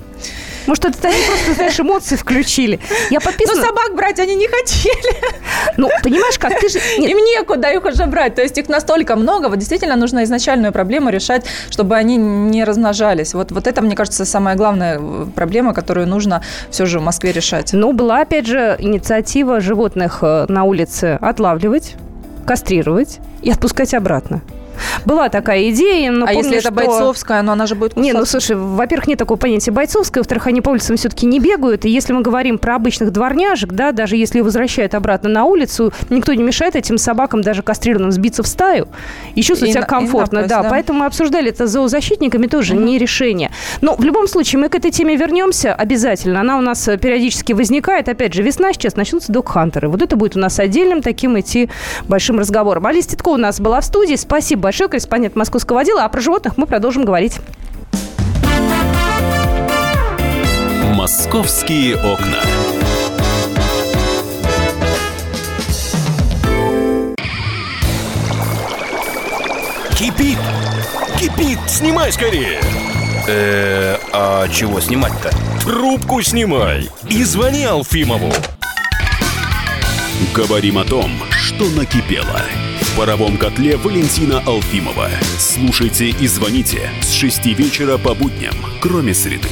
Может, 0.67 0.86
это 0.86 1.08
они 1.08 1.17
просто, 1.28 1.54
знаешь, 1.54 1.80
эмоции 1.80 2.15
включили. 2.15 2.80
Я 3.10 3.19
Но 3.19 3.26
подписана... 3.26 3.60
Ну, 3.60 3.67
собак 3.67 3.95
брать 3.95 4.19
они 4.19 4.36
не 4.36 4.47
хотели. 4.47 5.15
Ну, 5.78 5.89
понимаешь, 6.04 6.38
как 6.38 6.60
ты 6.60 6.69
же... 6.69 6.80
Нет, 6.99 7.12
Им 7.12 7.17
некуда 7.17 7.69
их 7.69 7.84
уже 7.86 8.06
брать. 8.06 8.36
То 8.36 8.41
есть 8.41 8.58
их 8.58 8.69
настолько 8.69 9.15
много. 9.15 9.47
Вот 9.47 9.58
действительно 9.58 9.95
нужно 9.95 10.23
изначальную 10.23 10.71
проблему 10.71 11.10
решать, 11.10 11.45
чтобы 11.69 11.95
они 11.95 12.17
не 12.17 12.63
размножались. 12.63 13.34
Вот, 13.34 13.52
вот 13.52 13.67
это, 13.67 13.82
мне 13.82 13.95
кажется, 13.95 14.26
самая 14.26 14.56
главная 14.56 14.99
э, 14.99 15.26
проблема, 15.36 15.73
которую 15.73 16.08
нужно 16.08 16.41
все 16.69 16.86
же 16.86 16.99
в 16.99 17.04
Москве 17.04 17.32
решать. 17.32 17.73
Ну, 17.73 17.93
была, 17.93 18.21
опять 18.21 18.45
же, 18.45 18.76
инициатива 18.80 19.60
животных 19.60 20.19
э, 20.21 20.45
на 20.47 20.63
улице 20.63 21.17
отлавливать, 21.21 21.95
кастрировать 22.45 23.19
и 23.41 23.52
отпускать 23.52 23.93
обратно. 23.93 24.41
Была 25.05 25.29
такая 25.29 25.69
идея, 25.71 26.12
но 26.12 26.25
а 26.25 26.27
помню, 26.27 26.38
если 26.43 26.57
это 26.59 26.62
что- 26.67 26.71
бойцовская, 26.73 27.41
но 27.41 27.51
она 27.53 27.65
же 27.67 27.75
будет 27.75 27.95
Не, 27.97 28.13
ну 28.13 28.19
кусаться. 28.19 28.39
слушай, 28.47 28.55
во-первых, 28.59 29.07
нет 29.07 29.19
такого 29.19 29.38
понятия 29.38 29.71
бойцовское, 29.71 30.21
во-вторых, 30.21 30.47
они 30.47 30.62
по 30.62 30.69
улицам 30.69 30.97
все-таки 30.97 31.25
не 31.25 31.39
бегают. 31.39 31.86
И 31.86 31.89
если 31.89 32.13
мы 32.13 32.21
говорим 32.21 32.57
про 32.57 32.75
обычных 32.75 33.12
дворняжек, 33.12 33.71
да, 33.73 33.91
даже 33.91 34.15
если 34.15 34.41
возвращают 34.41 34.93
обратно 34.95 35.29
на 35.29 35.45
улицу, 35.45 35.93
никто 36.09 36.33
не 36.33 36.43
мешает 36.43 36.75
этим 36.75 36.97
собакам, 36.97 37.41
даже 37.41 37.62
кастрированным, 37.63 38.12
сбиться 38.12 38.43
в 38.43 38.47
стаю 38.47 38.88
и 39.36 39.41
чувствовать 39.41 39.69
И 39.69 39.73
себя 39.73 39.81
на- 39.81 39.86
и 39.86 39.89
комфортно. 39.89 40.39
напрочь, 40.41 40.49
да, 40.49 40.63
да. 40.63 40.69
поэтому 40.69 40.99
мы 40.99 41.05
обсуждали 41.05 41.49
это 41.49 41.67
с 41.67 41.71
зоозащитниками, 41.71 42.47
тоже 42.47 42.75
не 42.75 42.97
решение. 42.97 43.51
Но 43.81 43.95
в 43.95 44.03
любом 44.03 44.27
случае 44.27 44.59
мы 44.62 44.69
к 44.69 44.75
этой 44.75 44.91
теме 44.91 45.15
вернемся 45.15 45.73
обязательно. 45.73 46.41
Она 46.41 46.57
у 46.57 46.62
нас 46.62 46.88
э, 46.88 46.97
периодически 46.97 47.53
возникает. 47.53 48.09
Опять 48.09 48.33
же, 48.33 48.43
весна 48.43 48.73
сейчас, 48.73 48.95
начнутся 48.95 49.31
док-хантеры. 49.31 49.89
Вот 49.89 50.01
это 50.01 50.15
будет 50.15 50.36
у 50.36 50.39
нас 50.39 50.59
отдельным 50.59 51.01
таким 51.01 51.39
идти 51.39 51.69
большим 52.07 52.39
разговором. 52.39 52.86
Алиса 52.86 53.09
Титко 53.09 53.29
у 53.29 53.38
нас 53.38 53.59
была 53.59 53.81
в 53.81 53.86
студии. 53.86 54.15
Спасибо 54.15 54.62
большое, 54.63 54.89
корреспондент 54.89 55.36
московского 55.36 55.82
отдела. 55.82 56.06
А 56.06 56.10
про 56.10 56.21
животных 56.21 56.58
мы 56.58 56.65
продолжим 56.65 57.06
говорить. 57.06 57.38
«Московские 60.95 61.97
окна». 61.97 62.39
Кипит! 69.97 70.38
Кипит! 71.19 71.60
Снимай 71.67 72.12
скорее! 72.12 72.60
Э, 73.28 73.97
а 74.12 74.47
чего 74.49 74.80
снимать-то? 74.82 75.30
Трубку 75.63 76.21
снимай! 76.21 76.89
И 77.10 77.23
звони 77.23 77.63
Алфимову! 77.63 78.32
Говорим 80.34 80.78
о 80.78 80.84
том, 80.84 81.12
что 81.32 81.69
накипело. 81.69 82.41
В 82.93 82.95
паровом 82.95 83.38
котле 83.38 83.75
Валентина 83.75 84.39
Алфимова. 84.45 85.10
Слушайте 85.39 86.10
и 86.10 86.27
звоните 86.27 86.91
с 87.01 87.12
6 87.12 87.45
вечера 87.47 87.97
по 87.97 88.13
будням, 88.13 88.53
кроме 88.82 89.15
среды. 89.15 89.49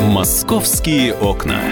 «Московские 0.00 1.14
окна». 1.14 1.62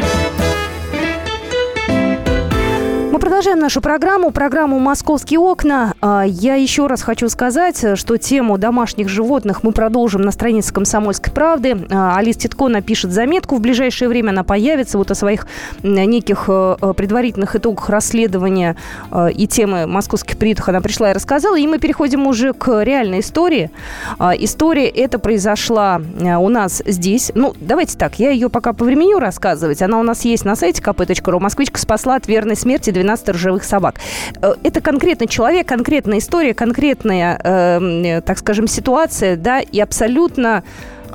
Мы 3.19 3.23
продолжаем 3.23 3.59
нашу 3.59 3.81
программу, 3.81 4.31
программу 4.31 4.79
«Московские 4.79 5.41
окна». 5.41 5.95
А, 6.01 6.23
Я 6.25 6.55
еще 6.55 6.87
раз 6.87 7.03
хочу 7.03 7.29
сказать, 7.29 7.85
что 7.99 8.17
тему 8.17 8.59
домашних 8.59 9.09
животных 9.09 9.65
мы 9.65 9.73
продолжим 9.73 10.23
на 10.23 10.31
странице 10.31 10.73
«Комсомольской 10.73 11.33
правды». 11.33 11.85
А, 11.91 12.17
Алис 12.17 12.37
Титко 12.37 12.69
напишет 12.69 13.11
заметку, 13.11 13.57
в 13.57 13.61
ближайшее 13.61 14.09
время 14.09 14.31
она 14.31 14.45
появится 14.45 14.99
вот 14.99 15.11
о 15.11 15.17
своих 15.17 15.49
неких 15.83 16.45
э, 16.47 16.77
э, 16.81 16.93
предварительных 16.97 17.57
итогах 17.57 17.91
расследования 17.91 18.77
э, 19.11 19.33
и 19.33 19.49
темы 19.49 19.89
московских 19.89 20.37
приютов 20.37 20.69
она 20.69 20.81
пришла 20.81 21.11
и 21.11 21.13
рассказала. 21.13 21.59
И 21.59 21.67
мы 21.67 21.81
переходим 21.81 22.25
уже 22.25 22.53
к 22.53 22.85
реальной 22.85 23.19
истории. 23.19 23.73
А, 24.21 24.31
История 24.37 24.87
эта 24.87 25.19
произошла 25.19 26.01
у 26.39 26.49
нас 26.49 26.85
здесь. 26.87 27.33
Ну, 27.35 27.53
давайте 27.59 27.99
так, 27.99 28.21
я 28.21 28.31
ее 28.31 28.49
пока 28.49 28.73
по 28.73 28.85
времени 28.85 29.19
рассказывать. 29.19 29.83
Она 29.83 29.99
у 29.99 30.05
нас 30.05 30.25
есть 30.25 30.45
на 30.45 30.55
сайте 30.55 30.81
kp.ru. 30.81 31.41
Москвичка 31.41 31.81
спасла 31.81 32.15
от 32.15 32.29
верной 32.29 32.55
смерти 32.55 32.91
12 32.91 33.08
сторожевых 33.17 33.65
собак. 33.65 33.97
Э, 34.43 34.55
Это 34.63 34.81
конкретный 34.81 35.27
человек, 35.27 35.67
конкретная 35.69 36.19
история, 36.19 36.55
конкретная, 36.55 37.41
э, 37.43 37.81
э, 38.05 38.21
так 38.23 38.39
скажем, 38.39 38.67
ситуация, 38.67 39.37
да, 39.37 39.61
и 39.61 39.81
абсолютно 39.81 40.63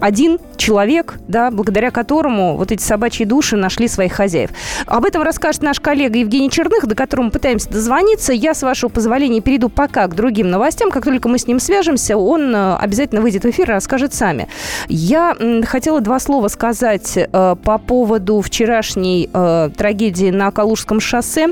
один 0.03 0.37
человек, 0.57 1.15
да, 1.29 1.49
благодаря 1.49 1.89
которому 1.89 2.57
вот 2.57 2.73
эти 2.73 2.81
собачьи 2.81 3.25
души 3.25 3.55
нашли 3.55 3.87
своих 3.87 4.11
хозяев. 4.11 4.49
Об 4.85 5.05
этом 5.05 5.23
расскажет 5.23 5.61
наш 5.61 5.79
коллега 5.79 6.19
Евгений 6.19 6.49
Черных, 6.49 6.85
до 6.87 6.93
которого 6.93 7.27
мы 7.27 7.31
пытаемся 7.31 7.69
дозвониться. 7.69 8.33
Я, 8.33 8.53
с 8.53 8.63
вашего 8.63 8.89
позволения, 8.89 9.39
перейду 9.39 9.69
пока 9.69 10.07
к 10.07 10.15
другим 10.15 10.49
новостям. 10.49 10.91
Как 10.91 11.05
только 11.05 11.29
мы 11.29 11.37
с 11.37 11.47
ним 11.47 11.61
свяжемся, 11.61 12.17
он 12.17 12.53
э, 12.53 12.75
обязательно 12.75 13.21
выйдет 13.21 13.45
в 13.45 13.49
эфир 13.49 13.69
и 13.69 13.73
расскажет 13.73 14.13
сами. 14.13 14.49
Я 14.89 15.37
хотела 15.65 16.01
два 16.01 16.19
слова 16.19 16.49
сказать 16.49 17.13
э, 17.15 17.55
по 17.63 17.77
поводу 17.77 18.41
вчерашней 18.41 19.29
э, 19.33 19.69
трагедии 19.77 20.31
на 20.31 20.51
Калужском 20.51 20.99
шоссе. 20.99 21.47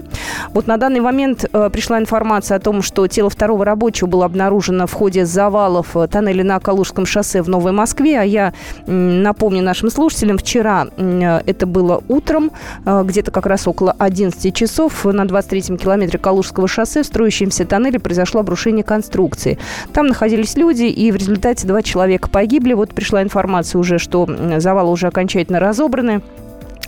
Вот 0.50 0.68
на 0.68 0.76
данный 0.76 1.00
момент 1.00 1.46
э, 1.52 1.70
пришла 1.72 2.00
информация 2.00 2.58
о 2.58 2.60
том, 2.60 2.82
что 2.82 3.08
тело 3.08 3.30
второго 3.30 3.64
рабочего 3.64 4.08
было 4.08 4.26
обнаружено 4.26 4.88
в 4.88 4.94
ходе 4.94 5.26
завалов 5.26 5.96
э, 5.96 6.08
тоннеля 6.08 6.44
на 6.44 6.60
Калужском 6.60 7.06
шоссе 7.06 7.42
в 7.42 7.48
Новой 7.48 7.72
Москве. 7.72 8.20
А 8.20 8.24
я 8.24 8.41
м, 8.88 9.24
напомню 9.24 9.62
нашим 9.64 9.90
слушателям, 9.90 10.38
вчера 10.38 10.88
это 10.98 11.66
было 11.66 12.04
утром, 12.08 12.52
э, 12.86 13.04
где-то 13.06 13.32
как 13.32 13.46
раз 13.46 13.68
около 13.68 13.96
11 13.98 14.54
часов 14.54 15.06
на 15.06 15.26
23-м 15.26 15.78
километре 15.78 16.20
Калужского 16.20 16.68
шоссе 16.68 17.04
в 17.04 17.06
строящемся 17.06 17.66
тоннеле 17.66 18.00
произошло 18.00 18.42
обрушение 18.42 18.84
конструкции. 18.84 19.58
Там 19.94 20.08
находились 20.08 20.56
люди, 20.56 20.84
и 20.84 21.12
в 21.12 21.16
результате 21.16 21.68
два 21.68 21.82
человека 21.82 22.30
погибли. 22.30 22.74
Вот 22.74 22.94
пришла 22.94 23.22
информация 23.22 23.80
уже, 23.80 24.00
что 24.00 24.28
завалы 24.58 24.92
уже 24.92 25.08
окончательно 25.08 25.60
разобраны. 25.60 26.22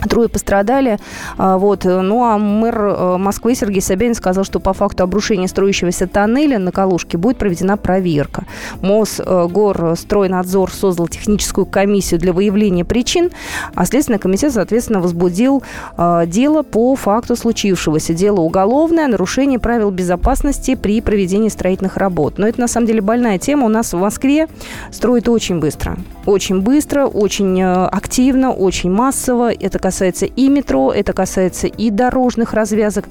Трое 0.09 0.29
пострадали. 0.29 0.97
А, 1.37 1.57
Вот. 1.57 1.85
Ну, 1.85 2.23
а 2.23 2.37
мэр 2.37 2.81
э, 2.81 3.17
Москвы 3.17 3.55
Сергей 3.55 3.81
Собянин 3.81 4.15
сказал, 4.15 4.43
что 4.43 4.59
по 4.59 4.73
факту 4.73 5.03
обрушения 5.03 5.47
строящегося 5.47 6.07
тоннеля 6.07 6.59
на 6.59 6.71
Калужке 6.71 7.17
будет 7.17 7.37
проведена 7.37 7.77
проверка. 7.77 8.43
Мосгорстройнадзор 8.81 10.71
создал 10.71 11.07
техническую 11.07 11.65
комиссию 11.65 12.19
для 12.19 12.33
выявления 12.33 12.85
причин, 12.85 13.31
а 13.75 13.85
Следственный 13.85 14.19
комитет, 14.19 14.53
соответственно, 14.53 14.99
возбудил 14.99 15.63
э, 15.97 16.23
дело 16.27 16.63
по 16.63 16.95
факту 16.95 17.35
случившегося. 17.35 18.13
Дело 18.13 18.41
уголовное, 18.41 19.07
нарушение 19.07 19.59
правил 19.59 19.91
безопасности 19.91 20.75
при 20.75 21.01
проведении 21.01 21.49
строительных 21.49 21.97
работ. 21.97 22.37
Но 22.37 22.47
это, 22.47 22.59
на 22.59 22.67
самом 22.67 22.87
деле, 22.87 23.01
больная 23.01 23.37
тема. 23.37 23.65
У 23.65 23.69
нас 23.69 23.93
в 23.93 23.97
Москве 23.97 24.47
строят 24.91 25.29
очень 25.29 25.59
быстро. 25.59 25.97
Очень 26.25 26.61
быстро, 26.61 27.05
очень 27.05 27.61
э, 27.61 27.85
активно, 27.85 28.51
очень 28.51 28.91
массово. 28.91 29.51
Это 29.53 29.79
касается 29.79 29.92
и 30.01 30.49
метро, 30.49 30.91
это 30.91 31.13
касается 31.13 31.67
и 31.67 31.89
дорожных 31.89 32.53
развязок. 32.53 33.06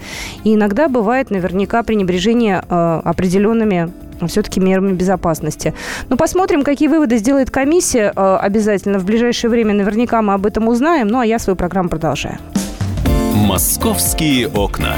И 0.45 0.55
иногда 0.55 0.89
бывает 0.89 1.31
наверняка 1.31 1.83
пренебрежение 1.83 2.63
э, 2.69 3.01
определенными 3.05 3.91
все-таки 4.29 4.61
мерами 4.61 4.93
безопасности. 4.93 5.75
Но 6.09 6.17
посмотрим, 6.17 6.63
какие 6.63 6.89
выводы 6.89 7.17
сделает 7.19 7.51
комиссия 7.51 8.13
э, 8.15 8.37
обязательно. 8.41 8.99
В 8.99 9.05
ближайшее 9.05 9.51
время 9.51 9.75
наверняка 9.75 10.23
мы 10.23 10.35
об 10.35 10.47
этом 10.47 10.69
узнаем. 10.69 11.09
Ну, 11.09 11.19
а 11.19 11.27
я 11.27 11.39
свою 11.39 11.57
программу 11.57 11.89
продолжаю. 11.89 12.39
«Московские 13.35 14.49
окна». 14.49 14.97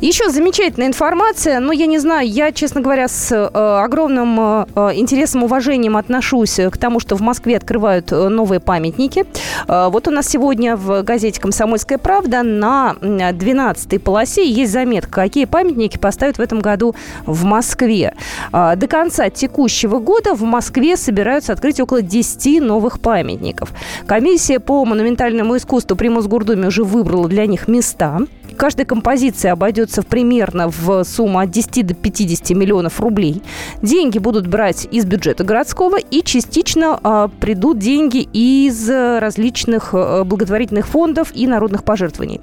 Еще 0.00 0.30
замечательная 0.30 0.86
информация, 0.86 1.58
но 1.58 1.72
я 1.72 1.86
не 1.86 1.98
знаю, 1.98 2.28
я, 2.28 2.52
честно 2.52 2.80
говоря, 2.80 3.08
с 3.08 3.32
э, 3.32 3.48
огромным 3.82 4.38
э, 4.38 4.64
интересом, 4.94 5.42
уважением 5.42 5.96
отношусь 5.96 6.60
к 6.70 6.76
тому, 6.78 7.00
что 7.00 7.16
в 7.16 7.20
Москве 7.20 7.56
открывают 7.56 8.12
э, 8.12 8.28
новые 8.28 8.60
памятники. 8.60 9.26
Э, 9.66 9.88
вот 9.90 10.06
у 10.06 10.12
нас 10.12 10.28
сегодня 10.28 10.76
в 10.76 11.02
газете 11.02 11.40
«Комсомольская 11.40 11.98
правда» 11.98 12.44
на 12.44 12.94
12-й 13.00 13.98
полосе 13.98 14.48
есть 14.48 14.70
заметка, 14.70 15.22
какие 15.22 15.46
памятники 15.46 15.98
поставят 15.98 16.38
в 16.38 16.40
этом 16.40 16.60
году 16.60 16.94
в 17.26 17.42
Москве. 17.44 18.14
Э, 18.52 18.76
до 18.76 18.86
конца 18.86 19.30
текущего 19.30 19.98
года 19.98 20.34
в 20.34 20.42
Москве 20.42 20.96
собираются 20.96 21.52
открыть 21.52 21.80
около 21.80 22.02
10 22.02 22.62
новых 22.62 23.00
памятников. 23.00 23.72
Комиссия 24.06 24.60
по 24.60 24.84
монументальному 24.84 25.56
искусству 25.56 25.96
при 25.96 26.08
Мосгордуме 26.08 26.68
уже 26.68 26.84
выбрала 26.84 27.26
для 27.26 27.46
них 27.46 27.66
места. 27.66 28.20
Каждая 28.58 28.84
композиция 28.86 29.52
обойдется 29.52 30.02
примерно 30.02 30.68
в 30.68 31.04
сумму 31.04 31.38
от 31.38 31.48
10 31.48 31.86
до 31.86 31.94
50 31.94 32.50
миллионов 32.50 33.00
рублей. 33.00 33.40
Деньги 33.82 34.18
будут 34.18 34.48
брать 34.48 34.88
из 34.90 35.04
бюджета 35.04 35.44
городского 35.44 35.96
и 35.96 36.24
частично 36.24 36.98
а, 37.04 37.28
придут 37.28 37.78
деньги 37.78 38.28
из 38.32 38.90
различных 38.90 39.90
а, 39.92 40.24
благотворительных 40.24 40.88
фондов 40.88 41.28
и 41.32 41.46
народных 41.46 41.84
пожертвований. 41.84 42.40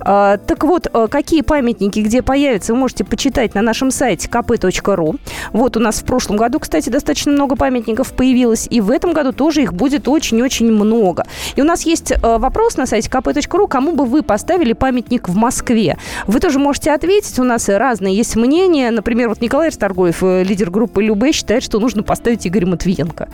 А, 0.00 0.36
так 0.38 0.64
вот, 0.64 0.86
а, 0.92 1.08
какие 1.08 1.42
памятники 1.42 2.00
где 2.00 2.22
появятся, 2.22 2.72
вы 2.72 2.78
можете 2.78 3.04
почитать 3.04 3.54
на 3.54 3.62
нашем 3.62 3.90
сайте 3.90 4.28
kp.ru. 4.28 5.18
Вот 5.52 5.76
у 5.76 5.80
нас 5.80 5.96
в 5.96 6.04
прошлом 6.04 6.36
году, 6.36 6.60
кстати, 6.60 6.90
достаточно 6.90 7.32
много 7.32 7.56
памятников 7.56 8.12
появилось, 8.12 8.66
и 8.70 8.80
в 8.80 8.90
этом 8.90 9.12
году 9.12 9.32
тоже 9.32 9.62
их 9.62 9.72
будет 9.72 10.08
очень-очень 10.08 10.70
много. 10.70 11.26
И 11.56 11.60
у 11.60 11.64
нас 11.64 11.82
есть 11.82 12.12
а, 12.22 12.38
вопрос 12.38 12.76
на 12.76 12.86
сайте 12.86 13.08
kp.ru, 13.08 13.68
кому 13.68 13.92
бы 13.92 14.04
вы 14.04 14.22
поставили 14.22 14.72
памятник 14.74 15.28
в 15.28 15.35
в 15.36 15.38
Москве. 15.38 15.98
Вы 16.26 16.40
тоже 16.40 16.58
можете 16.58 16.90
ответить. 16.92 17.38
У 17.38 17.44
нас 17.44 17.68
разные 17.68 18.16
есть 18.16 18.34
мнения. 18.36 18.90
Например, 18.90 19.28
вот 19.28 19.40
Николай 19.40 19.68
Расторгуев, 19.68 20.22
э, 20.22 20.42
лидер 20.42 20.70
группы 20.70 21.02
Любе, 21.02 21.32
считает, 21.32 21.62
что 21.62 21.78
нужно 21.78 22.02
поставить 22.02 22.46
Игоря 22.46 22.66
Матвиенко. 22.66 23.28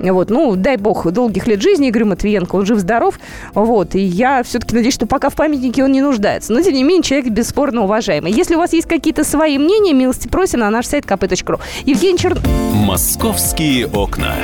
Вот, 0.00 0.30
ну, 0.30 0.54
дай 0.56 0.76
бог, 0.76 1.10
долгих 1.10 1.46
лет 1.46 1.60
жизни 1.60 1.90
Игорю 1.90 2.06
Матвиенко. 2.06 2.56
Он 2.56 2.64
жив-здоров. 2.64 3.18
Вот, 3.54 3.94
и 3.94 4.00
я 4.00 4.42
все-таки 4.42 4.74
надеюсь, 4.74 4.94
что 4.94 5.06
пока 5.06 5.28
в 5.28 5.34
памятнике 5.34 5.84
он 5.84 5.92
не 5.92 6.00
нуждается. 6.00 6.52
Но, 6.52 6.62
тем 6.62 6.74
не 6.74 6.84
менее, 6.84 7.02
человек 7.02 7.30
бесспорно 7.30 7.82
уважаемый. 7.82 8.32
Если 8.32 8.54
у 8.54 8.58
вас 8.58 8.72
есть 8.72 8.88
какие-то 8.88 9.24
свои 9.24 9.58
мнения, 9.58 9.92
милости 9.92 10.28
просим 10.28 10.60
на 10.60 10.70
наш 10.70 10.86
сайт 10.86 11.04
kp.ru. 11.04 11.60
Евгений 11.84 12.18
Черн... 12.18 12.38
Московские 12.72 13.88
окна. 13.88 14.34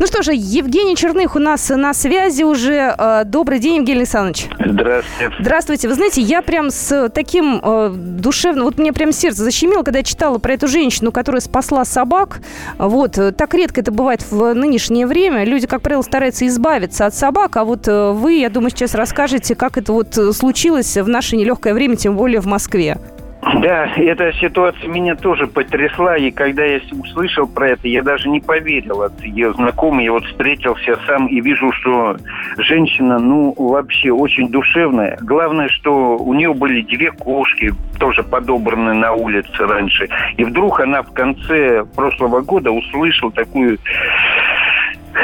Ну 0.00 0.06
что 0.06 0.22
же, 0.22 0.32
Евгений 0.32 0.94
Черных 0.94 1.34
у 1.34 1.40
нас 1.40 1.70
на 1.70 1.92
связи 1.92 2.44
уже. 2.44 2.94
Э, 2.96 3.24
добрый 3.24 3.58
день, 3.58 3.78
Евгений 3.78 4.00
Александрович. 4.00 4.46
Здравствуйте. 4.64 5.34
Здравствуйте. 5.40 5.88
Вы 5.88 5.94
знаете, 5.94 6.22
я 6.22 6.40
прям 6.40 6.70
с 6.70 7.08
таким 7.08 7.60
э, 7.60 7.90
душевным... 7.92 8.64
Вот 8.64 8.78
мне 8.78 8.92
прям 8.92 9.10
сердце 9.10 9.42
защемило, 9.42 9.82
когда 9.82 9.98
я 9.98 10.04
читала 10.04 10.38
про 10.38 10.54
эту 10.54 10.68
женщину, 10.68 11.10
которая 11.10 11.40
спасла 11.40 11.84
собак. 11.84 12.40
Вот. 12.78 13.18
Так 13.36 13.54
редко 13.54 13.80
это 13.80 13.90
бывает 13.90 14.24
в 14.30 14.54
нынешнее 14.54 15.06
время. 15.06 15.44
Люди, 15.44 15.66
как 15.66 15.82
правило, 15.82 16.02
стараются 16.02 16.46
избавиться 16.46 17.06
от 17.06 17.14
собак. 17.14 17.56
А 17.56 17.64
вот 17.64 17.88
э, 17.88 18.12
вы, 18.12 18.34
я 18.34 18.50
думаю, 18.50 18.70
сейчас 18.70 18.94
расскажете, 18.94 19.56
как 19.56 19.78
это 19.78 19.92
вот 19.92 20.16
случилось 20.32 20.96
в 20.96 21.08
наше 21.08 21.36
нелегкое 21.36 21.74
время, 21.74 21.96
тем 21.96 22.16
более 22.16 22.40
в 22.40 22.46
Москве. 22.46 22.98
Да, 23.40 23.86
эта 23.96 24.32
ситуация 24.32 24.88
меня 24.88 25.14
тоже 25.14 25.46
потрясла, 25.46 26.16
и 26.16 26.30
когда 26.30 26.64
я 26.64 26.80
услышал 26.92 27.46
про 27.46 27.70
это, 27.70 27.86
я 27.86 28.02
даже 28.02 28.28
не 28.28 28.40
поверил. 28.40 29.02
От 29.02 29.22
ее 29.22 29.52
знакомый, 29.54 30.06
я 30.06 30.12
вот 30.12 30.24
встретился 30.24 30.98
сам 31.06 31.28
и 31.28 31.40
вижу, 31.40 31.70
что 31.72 32.16
женщина, 32.58 33.18
ну, 33.18 33.54
вообще 33.56 34.10
очень 34.10 34.48
душевная. 34.50 35.18
Главное, 35.20 35.68
что 35.68 36.18
у 36.18 36.34
нее 36.34 36.52
были 36.52 36.82
две 36.82 37.12
кошки, 37.12 37.72
тоже 38.00 38.24
подобранные 38.24 38.94
на 38.94 39.12
улице 39.12 39.66
раньше. 39.66 40.08
И 40.36 40.44
вдруг 40.44 40.80
она 40.80 41.02
в 41.02 41.12
конце 41.12 41.84
прошлого 41.84 42.40
года 42.40 42.72
услышала 42.72 43.30
такую 43.30 43.78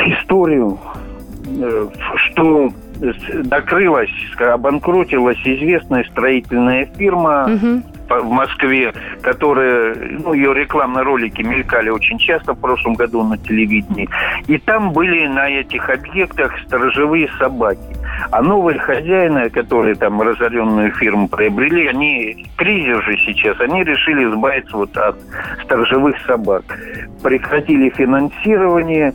историю, 0.06 0.78
э, 1.46 1.88
что 2.16 2.70
докрылась, 3.44 4.10
обанкротилась 4.38 5.40
известная 5.44 6.04
строительная 6.04 6.86
фирма, 6.96 7.50
угу 7.52 7.82
в 8.08 8.30
Москве, 8.30 8.92
которые, 9.22 9.94
ну, 9.94 10.32
ее 10.32 10.54
рекламные 10.54 11.02
ролики 11.02 11.42
мелькали 11.42 11.88
очень 11.88 12.18
часто 12.18 12.54
в 12.54 12.60
прошлом 12.60 12.94
году 12.94 13.22
на 13.22 13.38
телевидении. 13.38 14.08
И 14.46 14.58
там 14.58 14.92
были 14.92 15.26
на 15.26 15.48
этих 15.48 15.88
объектах 15.88 16.52
сторожевые 16.66 17.28
собаки. 17.38 17.80
А 18.30 18.42
новые 18.42 18.78
хозяины, 18.78 19.50
которые 19.50 19.94
там 19.94 20.20
разоренную 20.20 20.92
фирму 20.92 21.28
приобрели, 21.28 21.88
они, 21.88 22.46
кризис 22.56 23.02
же 23.04 23.16
сейчас, 23.18 23.60
они 23.60 23.82
решили 23.82 24.30
избавиться 24.30 24.76
вот 24.76 24.96
от 24.96 25.16
сторожевых 25.64 26.16
собак. 26.26 26.62
Прекратили 27.22 27.90
финансирование, 27.90 29.14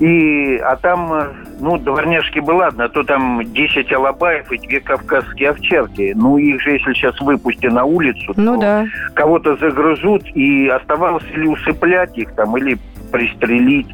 и, 0.00 0.56
а 0.56 0.76
там 0.76 1.34
ну, 1.60 1.76
дворняжки 1.76 2.40
бы 2.40 2.52
ладно, 2.52 2.84
а 2.84 2.88
то 2.88 3.02
там 3.04 3.42
10 3.44 3.92
алабаев 3.92 4.50
и 4.50 4.58
две 4.58 4.80
кавказские 4.80 5.50
овчарки. 5.50 6.12
Ну, 6.16 6.38
их 6.38 6.60
же, 6.62 6.72
если 6.72 6.94
сейчас 6.94 7.20
выпусти 7.20 7.66
на 7.66 7.84
улицу, 7.84 8.32
ну, 8.36 8.54
то 8.54 8.60
да. 8.60 8.86
кого-то 9.14 9.56
загрызут, 9.56 10.24
и 10.34 10.68
оставалось 10.68 11.28
ли 11.34 11.46
усыплять 11.46 12.16
их 12.16 12.32
там, 12.32 12.56
или 12.56 12.78
пристрелить. 13.10 13.88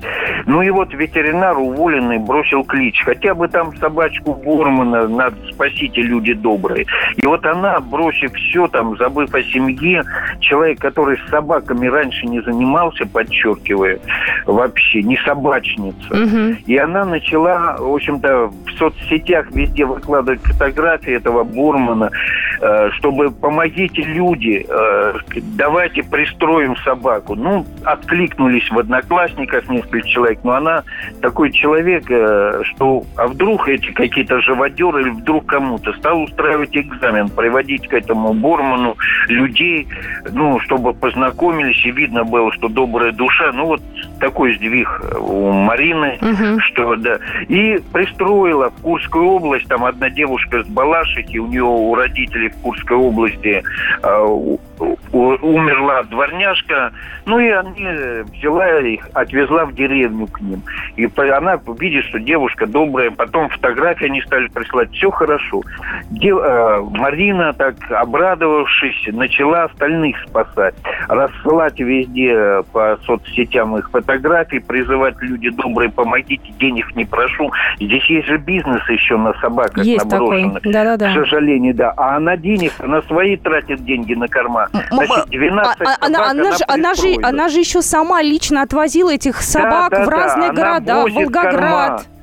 Ну 0.46 0.62
и 0.62 0.70
вот 0.70 0.92
ветеринар 0.94 1.58
уволенный 1.58 2.18
бросил 2.18 2.64
клич. 2.64 3.02
Хотя 3.04 3.34
бы 3.34 3.48
там 3.48 3.76
собачку 3.76 4.34
Бормана 4.34 5.08
надо 5.08 5.36
спасите, 5.52 6.02
люди 6.02 6.32
добрые. 6.34 6.86
И 7.16 7.26
вот 7.26 7.44
она, 7.46 7.80
бросив 7.80 8.32
все, 8.34 8.66
там, 8.68 8.96
забыв 8.96 9.34
о 9.34 9.42
семье, 9.42 10.04
человек, 10.40 10.80
который 10.80 11.18
с 11.18 11.30
собаками 11.30 11.86
раньше 11.86 12.26
не 12.26 12.40
занимался, 12.40 13.06
подчеркивая, 13.06 13.98
вообще, 14.46 15.02
не 15.02 15.16
собачница. 15.18 15.96
Угу. 16.10 16.56
И 16.66 16.76
она 16.76 17.04
начала, 17.04 17.76
в 17.78 17.94
общем-то, 17.94 18.48
в 18.48 18.70
соцсетях 18.78 19.50
везде 19.52 19.84
выкладывать 19.84 20.42
фотографии 20.42 21.14
этого 21.14 21.44
Бормана, 21.44 22.10
чтобы 22.92 23.30
помогите 23.30 24.02
люди, 24.02 24.66
э, 24.68 25.14
давайте 25.56 26.02
пристроим 26.02 26.76
собаку. 26.78 27.34
Ну, 27.34 27.66
откликнулись 27.84 28.70
в 28.70 28.78
одноклассниках 28.78 29.68
несколько 29.68 30.08
человек, 30.08 30.40
но 30.42 30.52
она 30.52 30.82
такой 31.20 31.52
человек, 31.52 32.04
э, 32.08 32.62
что 32.64 33.04
а 33.16 33.26
вдруг 33.28 33.68
эти 33.68 33.92
какие-то 33.92 34.40
живодеры 34.40 35.02
или 35.02 35.10
вдруг 35.10 35.46
кому-то 35.46 35.92
стал 35.94 36.22
устраивать 36.22 36.76
экзамен, 36.76 37.28
приводить 37.28 37.88
к 37.88 37.94
этому 37.94 38.32
Борману 38.32 38.96
людей, 39.28 39.86
ну, 40.32 40.58
чтобы 40.60 40.94
познакомились 40.94 41.84
и 41.84 41.90
видно 41.90 42.24
было, 42.24 42.52
что 42.52 42.68
добрая 42.68 43.12
душа. 43.12 43.52
Ну, 43.52 43.66
вот 43.66 43.82
такой 44.20 44.56
сдвиг 44.56 44.88
у 45.18 45.52
Марины, 45.52 46.18
угу. 46.20 46.60
что 46.60 46.96
да. 46.96 47.18
И 47.48 47.78
пристроила 47.92 48.70
в 48.70 48.82
Курскую 48.82 49.26
область, 49.26 49.68
там 49.68 49.84
одна 49.84 50.10
девушка 50.10 50.62
с 50.62 50.66
Балашихи, 50.66 51.38
у 51.38 51.46
нее 51.46 51.62
у 51.62 51.94
родителей 51.94 52.48
в 52.50 52.56
Курской 52.62 52.96
области 52.96 53.62
э, 54.02 54.56
умерла 55.12 56.02
дворняжка, 56.04 56.92
ну 57.24 57.38
и 57.38 57.48
они 57.48 57.86
взяла 58.32 58.78
их, 58.80 59.08
отвезла 59.14 59.64
в 59.64 59.74
деревню 59.74 60.26
к 60.26 60.40
ним. 60.40 60.62
И 60.96 61.08
она 61.30 61.58
видит, 61.78 62.04
что 62.04 62.18
девушка 62.18 62.66
добрая, 62.66 63.10
потом 63.10 63.48
фотографии 63.48 64.06
они 64.06 64.22
стали 64.22 64.48
присылать, 64.48 64.90
все 64.92 65.10
хорошо. 65.10 65.62
Дев, 66.10 66.38
э, 66.42 66.80
Марина, 66.90 67.52
так 67.52 67.76
обрадовавшись, 67.90 69.08
начала 69.12 69.64
остальных 69.64 70.16
спасать, 70.28 70.74
рассылать 71.08 71.78
везде 71.80 72.62
по 72.72 72.98
соцсетям 73.04 73.76
их 73.76 73.90
фотографии, 73.90 74.05
призывать 74.06 75.16
люди 75.20 75.50
добрые, 75.50 75.90
помогите, 75.90 76.52
денег 76.58 76.94
не 76.96 77.04
прошу. 77.04 77.52
Здесь 77.80 78.04
есть 78.08 78.26
же 78.26 78.38
бизнес 78.38 78.82
еще 78.88 79.16
на 79.16 79.34
собаках 79.34 79.84
есть 79.84 80.04
наброшенных. 80.04 80.54
Такой. 80.54 80.72
Да-да-да. 80.72 81.10
К 81.10 81.14
сожалению, 81.14 81.74
да. 81.74 81.92
А 81.96 82.16
она 82.16 82.36
денег, 82.36 82.72
она 82.78 83.02
свои 83.02 83.36
тратит 83.36 83.84
деньги 83.84 84.14
на 84.14 84.28
корма. 84.28 84.68
Значит, 84.90 85.26
12 85.28 85.80
а, 85.80 85.84
а, 85.84 86.06
она, 86.06 86.30
она, 86.30 86.52
же, 86.52 86.64
она, 86.68 86.94
же, 86.94 87.14
она 87.22 87.48
же 87.48 87.58
еще 87.60 87.82
сама 87.82 88.22
лично 88.22 88.62
отвозила 88.62 89.10
этих 89.12 89.36
собак 89.42 89.90
да, 89.90 89.98
да, 89.98 90.04
в 90.04 90.08
разные 90.08 90.52
да, 90.52 90.80
города, 90.80 91.02
Волгоград. 91.02 92.02
Корма. 92.02 92.15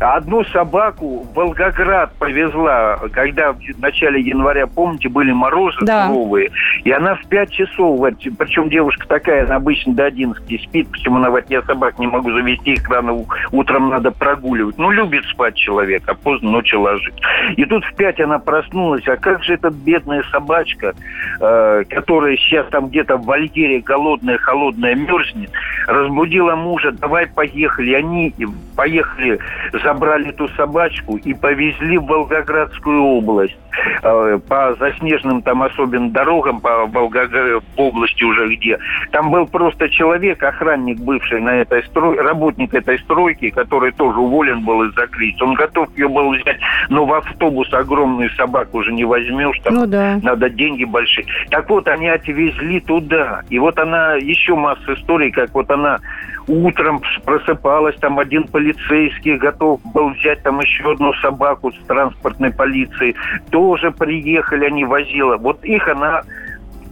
Одну 0.00 0.44
собаку 0.44 1.22
в 1.22 1.34
Волгоград 1.34 2.12
повезла, 2.18 2.98
когда 3.12 3.52
в 3.52 3.58
начале 3.78 4.20
января, 4.20 4.66
помните, 4.66 5.08
были 5.08 5.32
морозы 5.32 5.78
да. 5.82 6.06
суровые, 6.06 6.50
и 6.84 6.90
она 6.90 7.14
в 7.14 7.24
5 7.26 7.50
часов, 7.50 8.00
причем 8.38 8.68
девушка 8.68 9.06
такая, 9.08 9.44
она 9.44 9.56
обычно 9.56 9.94
до 9.94 10.04
11 10.04 10.62
спит, 10.62 10.88
почему 10.90 11.16
она 11.16 11.28
говорит, 11.28 11.50
я 11.50 11.62
собак 11.62 11.98
не 11.98 12.06
могу 12.06 12.30
завести, 12.30 12.74
их 12.74 12.88
рано 12.88 13.24
утром 13.52 13.88
надо 13.88 14.10
прогуливать. 14.10 14.76
Ну, 14.78 14.90
любит 14.90 15.24
спать 15.26 15.54
человек, 15.54 16.02
а 16.06 16.14
поздно 16.14 16.50
ночью 16.50 16.80
ложит. 16.80 17.14
И 17.56 17.64
тут 17.64 17.84
в 17.84 17.94
5 17.94 18.20
она 18.20 18.38
проснулась, 18.38 19.06
а 19.08 19.16
как 19.16 19.42
же 19.44 19.54
эта 19.54 19.70
бедная 19.70 20.22
собачка, 20.30 20.94
э, 21.40 21.84
которая 21.88 22.36
сейчас 22.36 22.66
там 22.68 22.88
где-то 22.88 23.16
в 23.16 23.24
вольере 23.24 23.80
голодная, 23.80 24.38
холодная, 24.38 24.94
мерзнет, 24.94 25.50
разбудила 25.86 26.54
мужа, 26.56 26.92
давай 26.92 27.26
поехали. 27.26 27.94
Они 27.94 28.34
поехали 28.76 29.38
забрали 29.86 30.30
эту 30.30 30.48
собачку 30.48 31.16
и 31.16 31.32
повезли 31.32 31.96
в 31.98 32.06
Волгоградскую 32.06 33.00
область. 33.00 33.56
Э, 34.02 34.38
по 34.48 34.74
заснеженным 34.80 35.42
там 35.42 35.62
особенно 35.62 36.10
дорогам, 36.10 36.60
по 36.60 36.86
Волгограду, 36.86 37.62
в 37.76 37.80
области 37.80 38.24
уже 38.24 38.54
где. 38.54 38.78
Там 39.12 39.30
был 39.30 39.46
просто 39.46 39.88
человек, 39.88 40.42
охранник 40.42 40.98
бывший 40.98 41.40
на 41.40 41.56
этой 41.56 41.84
стройке, 41.84 42.20
работник 42.20 42.74
этой 42.74 42.98
стройки, 42.98 43.50
который 43.50 43.92
тоже 43.92 44.18
уволен 44.18 44.64
был 44.64 44.82
из-за 44.84 45.06
кризиса. 45.06 45.44
Он 45.44 45.54
готов 45.54 45.88
ее 45.96 46.08
был 46.08 46.32
взять, 46.32 46.58
но 46.88 47.04
в 47.04 47.12
автобус 47.12 47.72
огромную 47.72 48.30
собаку 48.30 48.78
уже 48.78 48.92
не 48.92 49.04
возьмешь, 49.04 49.60
там 49.62 49.74
ну, 49.74 49.86
да. 49.86 50.18
надо 50.22 50.50
деньги 50.50 50.84
большие. 50.84 51.26
Так 51.50 51.68
вот, 51.70 51.86
они 51.86 52.08
отвезли 52.08 52.80
туда. 52.80 53.42
И 53.50 53.58
вот 53.58 53.78
она, 53.78 54.14
еще 54.14 54.56
масса 54.56 54.94
историй, 54.94 55.30
как 55.30 55.54
вот 55.54 55.70
она 55.70 56.00
утром 56.48 57.02
просыпалась, 57.24 57.96
там 57.96 58.18
один 58.18 58.44
полицейский 58.44 59.36
готов 59.36 59.80
был 59.92 60.10
взять 60.10 60.42
там 60.42 60.60
еще 60.60 60.92
одну 60.92 61.12
собаку 61.14 61.72
с 61.72 61.86
транспортной 61.86 62.52
полиции. 62.52 63.14
Тоже 63.50 63.90
приехали, 63.90 64.66
они 64.66 64.84
возила. 64.84 65.36
Вот 65.36 65.64
их 65.64 65.88
она 65.88 66.22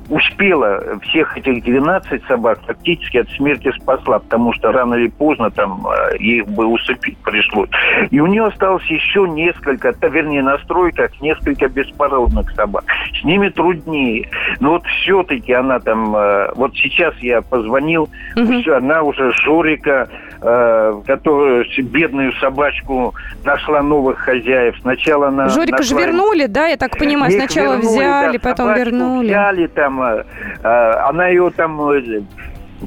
успела 0.09 0.99
всех 1.01 1.37
этих 1.37 1.65
12 1.65 2.25
собак 2.27 2.61
фактически 2.67 3.19
от 3.19 3.29
смерти 3.31 3.73
спасла, 3.81 4.19
потому 4.19 4.53
что 4.53 4.73
рано 4.73 4.95
или 4.95 5.09
поздно 5.09 5.51
там 5.51 5.87
э, 5.87 6.17
их 6.19 6.47
бы 6.47 6.67
усыпить 6.67 7.17
пришлось. 7.19 7.71
И 8.11 8.21
у 8.21 8.27
нее 8.27 8.47
осталось 8.47 8.85
еще 8.85 9.27
несколько, 9.29 9.95
вернее, 10.03 10.43
на 10.43 10.59
стройках 10.59 11.11
несколько 11.21 11.69
беспородных 11.69 12.51
собак. 12.53 12.85
С 13.21 13.25
ними 13.25 13.49
труднее. 13.49 14.29
Но 14.61 14.71
вот 14.71 14.85
все-таки 14.87 15.53
она 15.53 15.81
там, 15.81 16.15
э, 16.15 16.53
вот 16.55 16.75
сейчас 16.75 17.15
я 17.19 17.43
позвонил, 17.43 18.09
угу. 18.37 18.61
все, 18.61 18.77
она 18.77 19.03
уже 19.03 19.33
Жорика, 19.33 20.09
э, 20.43 21.03
которую 21.07 21.65
бедную 21.79 22.33
собачку 22.35 23.15
нашла 23.45 23.83
новых 23.83 24.19
хозяев. 24.19 24.77
Сначала 24.81 25.29
она 25.29 25.49
Жорика 25.49 25.79
нашла... 25.79 25.99
же 25.99 26.07
вернули, 26.07 26.47
да, 26.47 26.67
я 26.67 26.77
так 26.77 26.99
понимаю, 26.99 27.33
Их 27.33 27.39
сначала 27.39 27.77
вернули, 27.77 27.97
взяли, 27.97 28.37
да, 28.39 28.49
потом 28.51 28.75
вернули. 28.75 29.27
Взяли 29.27 29.67
там 29.67 29.94
там, 29.95 30.03
э, 30.03 30.25
э, 30.63 30.91
она 31.09 31.29
ее 31.29 31.51
там 31.51 31.81
э, 31.91 32.23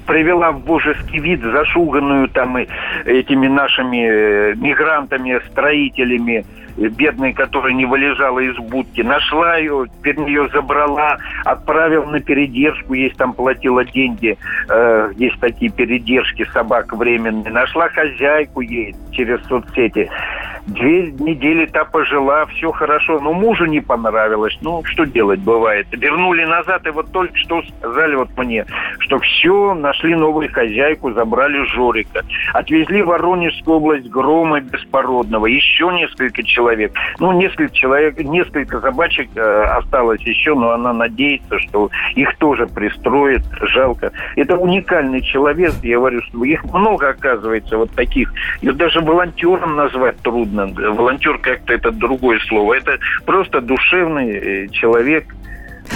привела 0.06 0.52
в 0.52 0.63
божеский 0.63 1.20
вид, 1.20 1.41
зашуганную 1.41 2.28
там 2.30 2.58
этими 3.06 3.48
нашими 3.48 4.56
мигрантами, 4.56 5.39
строителями, 5.50 6.46
бедной, 6.78 7.34
которая 7.34 7.74
не 7.74 7.86
вылезала 7.86 8.40
из 8.40 8.56
будки. 8.58 9.02
Нашла 9.02 9.58
ее, 9.58 9.88
теперь 9.98 10.20
ее 10.22 10.48
забрала, 10.50 11.18
отправил 11.44 12.06
на 12.06 12.20
передержку, 12.20 12.94
есть 12.94 13.18
там 13.18 13.34
платила 13.34 13.84
деньги, 13.84 14.38
э, 14.70 15.12
есть 15.16 15.40
такие 15.40 15.72
передержки 15.72 16.46
собак 16.54 16.94
временные. 16.94 17.52
Нашла 17.52 17.90
хозяйку 17.90 18.62
ей 18.62 18.96
через 19.12 19.44
соцсети. 19.48 20.10
Две 20.68 21.12
недели 21.12 21.66
та 21.66 21.86
пожила, 21.86 22.46
все 22.48 22.72
хорошо, 22.72 23.20
но 23.20 23.34
мужу 23.34 23.66
не 23.66 23.80
понравилось. 23.80 24.58
Ну, 24.62 24.84
что 24.84 25.06
делать 25.06 25.40
бывает. 25.40 25.88
Вернули 25.92 26.44
назад, 26.44 26.86
и 26.86 26.90
вот 26.90 27.12
только 27.12 27.36
что 27.38 27.62
сказали 27.80 28.16
вот 28.16 28.30
мне, 28.38 28.66
что 29.00 29.18
все, 29.20 29.74
нашли 29.74 30.13
новую 30.13 30.52
хозяйку, 30.52 31.13
забрали 31.13 31.63
Жорика. 31.68 32.24
Отвезли 32.54 33.02
в 33.02 33.08
Воронежскую 33.08 33.78
область 33.78 34.10
Грома 34.10 34.60
Беспородного. 34.60 35.46
Еще 35.46 35.88
несколько 35.94 36.44
человек. 36.44 36.66
Ну, 37.19 37.32
несколько 37.34 37.73
человек, 37.73 38.17
несколько 38.19 38.80
собачек 38.82 39.30
э, 39.36 39.63
осталось 39.63 40.21
еще, 40.21 40.56
но 40.56 40.71
она 40.71 40.93
надеется, 40.93 41.60
что 41.60 41.89
их 42.15 42.36
тоже 42.38 42.67
пристроит. 42.67 43.41
Жалко. 43.62 44.12
Это 44.36 44.58
уникальный 44.58 45.21
человек, 45.21 45.73
я 45.84 45.97
говорю, 45.97 46.21
что 46.23 46.43
их 46.43 46.63
много 46.65 47.10
оказывается 47.10 47.77
вот 47.77 47.91
таких. 47.91 48.32
И 48.62 48.69
даже 48.71 49.01
волонтером 49.01 49.75
назвать 49.75 50.17
трудно 50.21 50.67
волонтер 50.75 51.38
как-то 51.39 51.73
это 51.73 51.91
другое 51.91 52.39
слово. 52.47 52.75
Это 52.75 52.99
просто 53.25 53.62
душевный 53.62 54.32
э, 54.32 54.67
человек, 54.69 55.25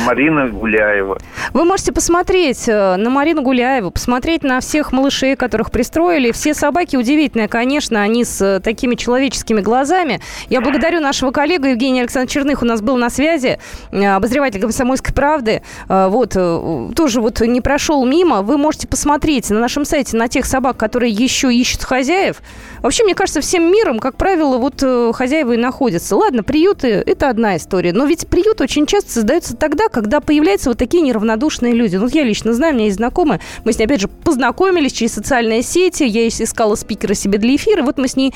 Марина 0.06 0.47
Гуляева. 0.47 1.17
Вы 1.54 1.65
можете 1.65 1.91
посмотреть 1.91 2.67
э, 2.67 2.95
на 2.95 3.10
Марину 3.10 3.41
Гуляеву, 3.41 3.91
посмотреть 3.91 4.43
на 4.43 4.60
всех 4.60 4.91
малышей, 4.91 5.36
которых 5.36 5.71
пристроили. 5.71 6.32
Все 6.32 6.54
собаки 6.54 6.95
удивительные, 6.95 7.47
конечно, 7.47 8.01
они 8.01 8.23
с 8.23 8.41
э, 8.41 8.60
такими 8.60 8.95
человеческими 8.95 9.62
глазами. 9.62 10.21
Я 10.49 10.62
благодарю 10.62 10.99
нашего 11.01 11.32
коллегу 11.32 11.67
Евгения 11.67 12.01
Александровича 12.01 12.32
Черных, 12.41 12.62
у 12.62 12.65
нас 12.65 12.82
был 12.82 12.97
на 12.97 13.10
связи, 13.10 13.60
э, 13.91 14.06
обозреватель 14.06 14.62
«Комсомольской 14.62 15.13
правды». 15.13 15.62
Вот, 15.88 16.32
тоже 16.32 17.21
вот 17.21 17.41
не 17.41 17.62
прошел 17.62 18.06
мимо. 18.06 18.41
Вы 18.41 18.58
можете 18.58 18.88
посмотреть 18.88 19.49
на 19.49 19.60
нашем 19.60 19.86
сайте 19.86 20.15
на 20.15 20.27
тех 20.27 20.45
собак, 20.45 20.77
которые 20.77 21.12
еще 21.12 21.54
ищут 21.54 21.84
хозяев. 21.84 22.41
Вообще, 22.82 23.04
мне 23.04 23.15
кажется, 23.15 23.41
всем 23.41 23.72
миром, 23.72 24.00
как 24.00 24.15
правило, 24.15 24.58
вот 24.58 24.84
хозяева 25.15 25.54
и 25.54 25.58
находятся. 25.58 26.15
Ладно, 26.15 26.44
приюты– 26.44 26.88
это 27.06 27.30
одна 27.30 27.58
история, 27.58 27.94
но 27.94 28.06
ведь 28.06 28.28
приют 28.28 28.62
очень 28.62 28.86
часто 28.86 29.12
создается 29.12 29.56
тогда, 29.56 29.88
когда 29.88 30.20
появляются 30.22 30.70
вот 30.70 30.78
такие 30.78 31.04
неравнодушные 31.04 31.74
люди. 31.74 31.96
Ну, 31.96 32.08
я 32.08 32.24
лично 32.24 32.54
знаю, 32.54 32.74
у 32.74 32.76
меня 32.76 32.86
есть 32.86 32.98
знакомые, 32.98 33.39
мы 33.63 33.74
с 33.74 33.78
ней, 33.78 33.86
опять 33.86 34.02
же, 34.02 34.08
познакомились 34.08 34.94
через 34.94 35.13
социальные 35.13 35.62
сети, 35.62 36.04
я 36.04 36.28
искала 36.28 36.76
спикера 36.76 37.13
себе 37.13 37.38
для 37.38 37.56
эфира, 37.56 37.84
вот 37.84 37.98
мы 37.98 38.08
с 38.08 38.15
ней, 38.15 38.34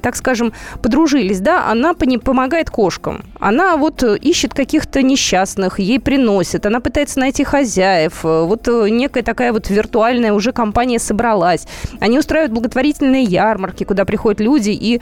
так 0.00 0.16
скажем, 0.16 0.52
подружились, 0.82 1.40
да, 1.40 1.66
она 1.68 1.94
помогает 1.94 2.70
кошкам, 2.70 3.22
она 3.38 3.76
вот 3.76 4.02
э, 4.02 4.16
ищет 4.16 4.54
каких-то 4.54 5.02
несчастных, 5.02 5.78
ей 5.78 6.00
приносит, 6.00 6.66
она 6.66 6.80
пытается 6.80 7.20
найти 7.20 7.44
хозяев, 7.44 8.24
э, 8.24 8.44
вот 8.44 8.68
э, 8.68 8.88
некая 8.90 9.22
такая 9.22 9.52
вот 9.52 9.70
виртуальная 9.70 10.32
уже 10.32 10.52
компания 10.52 10.98
собралась, 10.98 11.66
они 12.00 12.18
устраивают 12.18 12.52
благотворительные 12.52 13.22
ярмарки, 13.22 13.69
куда 13.70 14.04
приходят 14.04 14.40
люди 14.40 14.70
и 14.70 15.00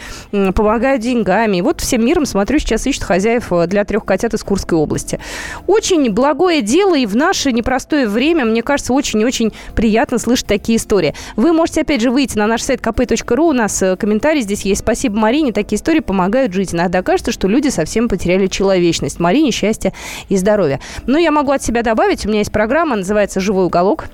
помогают 0.52 1.02
деньгами, 1.02 1.58
и 1.58 1.62
вот 1.62 1.80
всем 1.80 2.04
миром, 2.04 2.26
смотрю, 2.26 2.58
сейчас 2.58 2.86
ищут 2.86 3.04
хозяев 3.04 3.50
для 3.66 3.84
трех 3.84 4.04
котят 4.04 4.34
из 4.34 4.42
Курской 4.42 4.78
области. 4.78 5.18
Очень 5.66 6.10
благое 6.10 6.62
дело, 6.62 6.96
и 6.96 7.06
в 7.06 7.16
наше 7.16 7.52
непростое 7.52 8.06
время, 8.08 8.44
мне 8.44 8.62
кажется, 8.62 8.92
очень-очень 8.92 9.52
приятно 9.74 10.18
слышать 10.18 10.46
такие 10.46 10.78
истории. 10.78 11.14
Вы 11.36 11.52
можете, 11.52 11.82
опять 11.82 12.00
же, 12.00 12.10
выйти 12.10 12.36
на 12.36 12.46
наш 12.46 12.62
сайт 12.62 12.80
kp.ru, 12.80 13.48
у 13.48 13.52
нас 13.52 13.82
э, 13.82 13.96
комментарий 13.96 14.42
здесь 14.42 14.62
есть. 14.62 14.80
Спасибо 14.80 15.18
Марине, 15.18 15.52
такие 15.52 15.76
истории 15.76 16.00
помогают 16.00 16.52
жить. 16.52 16.74
Иногда 16.74 17.02
кажется, 17.02 17.32
что 17.32 17.48
люди 17.48 17.68
совсем 17.68 18.08
потеряли 18.08 18.46
человечность. 18.46 19.20
Марине 19.20 19.50
счастья 19.50 19.92
и 20.28 20.36
здоровья. 20.36 20.80
Но 21.06 21.18
я 21.18 21.30
могу 21.30 21.52
от 21.52 21.62
себя 21.62 21.82
добавить, 21.82 22.24
у 22.26 22.28
меня 22.28 22.40
есть 22.40 22.52
программа, 22.52 22.96
называется 22.96 23.40
«Живой 23.40 23.66
уголок». 23.66 24.06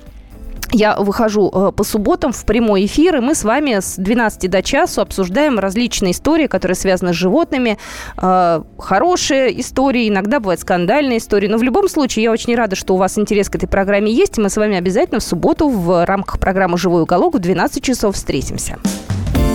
Я 0.71 0.95
выхожу 0.95 1.51
э, 1.53 1.71
по 1.71 1.83
субботам 1.83 2.31
в 2.31 2.45
прямой 2.45 2.85
эфир, 2.85 3.17
и 3.17 3.19
мы 3.19 3.35
с 3.35 3.43
вами 3.43 3.79
с 3.79 3.95
12 3.97 4.49
до 4.49 4.61
часу 4.61 5.01
обсуждаем 5.01 5.59
различные 5.59 6.11
истории, 6.11 6.47
которые 6.47 6.75
связаны 6.75 7.13
с 7.13 7.15
животными. 7.15 7.77
Э, 8.17 8.61
хорошие 8.77 9.59
истории, 9.59 10.09
иногда 10.09 10.39
бывают 10.39 10.61
скандальные 10.61 11.19
истории. 11.19 11.47
Но 11.47 11.57
в 11.57 11.63
любом 11.63 11.87
случае, 11.87 12.23
я 12.23 12.31
очень 12.31 12.55
рада, 12.55 12.75
что 12.75 12.95
у 12.95 12.97
вас 12.97 13.17
интерес 13.17 13.49
к 13.49 13.55
этой 13.55 13.67
программе 13.67 14.11
есть, 14.11 14.37
и 14.37 14.41
мы 14.41 14.49
с 14.49 14.57
вами 14.57 14.77
обязательно 14.77 15.19
в 15.19 15.23
субботу 15.23 15.69
в 15.69 16.05
рамках 16.05 16.39
программы 16.39 16.77
«Живой 16.77 17.03
уголок» 17.03 17.35
в 17.35 17.39
12 17.39 17.83
часов 17.83 18.15
встретимся. 18.15 18.77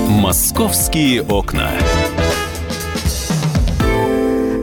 «Московские 0.08 1.22
окна». 1.22 1.70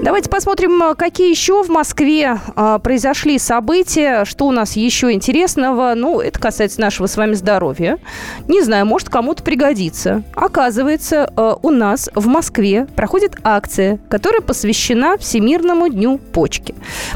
Давайте 0.08 0.30
посмотрим, 0.30 0.82
э, 0.84 0.96
какие 0.96 1.30
еще 1.30 1.64
в 1.64 1.68
Москве 1.68 2.40
а, 2.56 2.80
произошли 2.80 3.38
события, 3.38 4.24
что 4.24 4.48
у 4.48 4.52
нас 4.52 4.78
еще 4.78 5.12
интересного. 5.12 5.96
Ну, 5.98 6.22
это 6.22 6.40
касается 6.40 6.80
нашего 6.80 7.08
с 7.08 7.18
вами 7.18 7.34
здоровья. 7.34 8.00
Не 8.48 8.62
знаю, 8.62 8.86
может, 8.86 9.10
кому-то 9.10 9.44
пригодится. 9.44 10.24
Оказывается, 10.34 11.30
а, 11.36 11.60
у 11.62 11.72
нас 11.72 12.10
в 12.16 12.26
Москве 12.28 12.88
проходит 12.96 13.36
акция, 13.44 14.00
которая 14.08 14.40
посвящена 14.40 15.18
Всемирному 15.18 15.90
дню 15.90 16.20
почки. 16.20 16.74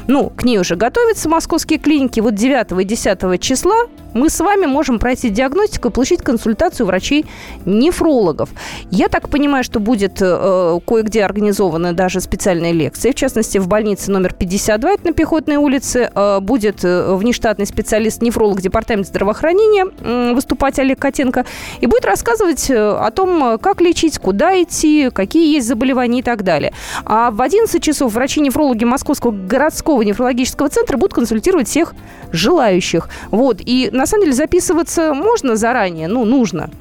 Ну, 0.08 0.30
к 0.30 0.44
ней 0.44 0.60
уже 0.60 0.76
готовятся 0.76 1.30
московские 1.30 1.80
клиники. 1.80 2.20
Вот 2.20 2.36
9 2.36 2.82
и 2.82 2.84
10 2.84 3.40
числа 3.40 3.88
мы 4.14 4.30
с 4.30 4.40
вами 4.40 4.66
можем 4.66 5.00
пройти 5.00 5.30
диагностику 5.30 5.90
и 5.90 5.92
получить 5.92 6.22
консультацию 6.22 6.86
врачей-нефрологов. 6.86 8.50
Я 8.90 9.08
так 9.08 9.30
понимаю, 9.30 9.64
что 9.64 9.80
будет 9.80 10.22
э, 10.22 10.80
кое-где 10.86 11.24
организованы 11.24 11.94
даже 11.94 12.22
специальные 12.22 12.74
лекции. 12.74 13.12
В 13.12 13.16
частности, 13.16 13.58
в 13.58 13.68
больнице 13.68 14.12
номер 14.12 14.34
52, 14.34 14.92
это 14.92 15.08
на 15.08 15.14
Пехотной 15.14 15.56
улице, 15.56 16.12
э, 16.14 16.40
будет 16.40 16.84
э, 16.84 17.16
внештатный 17.16 17.66
специалист-нефролог 17.66 18.62
Департамента 18.62 19.10
здравоохранения 19.10 19.88
э, 20.02 20.34
выступать 20.34 20.80
Олег 20.80 21.00
Котенко 21.00 21.46
и 21.80 21.86
будет 21.86 22.06
рассказывать 22.06 22.70
э, 22.70 22.78
о 22.78 23.12
том, 23.12 23.58
как 23.60 23.82
лечить, 23.82 24.20
куда 24.20 24.62
идти, 24.62 25.10
какие 25.14 25.54
есть 25.54 25.68
заболевания 25.68 26.20
и 26.20 26.24
так 26.24 26.44
далее. 26.44 26.74
А 27.06 27.32
в 27.32 27.42
11 27.42 27.82
часов 27.82 28.14
врачи-нефрологи 28.14 28.84
Московского 28.84 29.32
городского 29.32 30.02
нефрологического 30.02 30.70
центра 30.70 30.98
будут 30.98 31.14
консультировать 31.14 31.68
всех 31.68 31.94
желающих. 32.32 33.10
Вот. 33.30 33.58
И 33.60 33.90
на 34.02 34.08
самом 34.08 34.24
деле 34.24 34.34
записываться 34.34 35.14
можно 35.14 35.56
заранее, 35.56 36.08
ну, 36.08 36.26
нужно. 36.26 36.72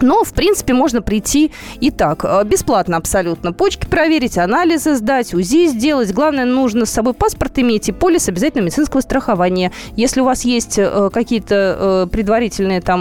Но, 0.00 0.24
в 0.24 0.32
принципе, 0.32 0.72
можно 0.72 1.02
прийти 1.02 1.52
и 1.78 1.90
так. 1.90 2.24
Э, 2.24 2.42
бесплатно 2.42 2.96
абсолютно. 2.96 3.52
Почки 3.52 3.86
проверить, 3.86 4.38
анализы 4.38 4.94
сдать, 4.94 5.34
УЗИ 5.34 5.66
сделать. 5.66 6.10
Главное, 6.14 6.46
нужно 6.46 6.86
с 6.86 6.90
собой 6.90 7.12
паспорт 7.12 7.58
иметь 7.58 7.90
и 7.90 7.92
полис 7.92 8.30
обязательно 8.30 8.62
медицинского 8.62 9.02
страхования. 9.02 9.72
Если 9.94 10.22
у 10.22 10.24
вас 10.24 10.46
есть 10.46 10.78
э, 10.78 11.10
какие-то 11.12 12.06
э, 12.06 12.06
предварительные 12.10 12.80
там, 12.80 13.00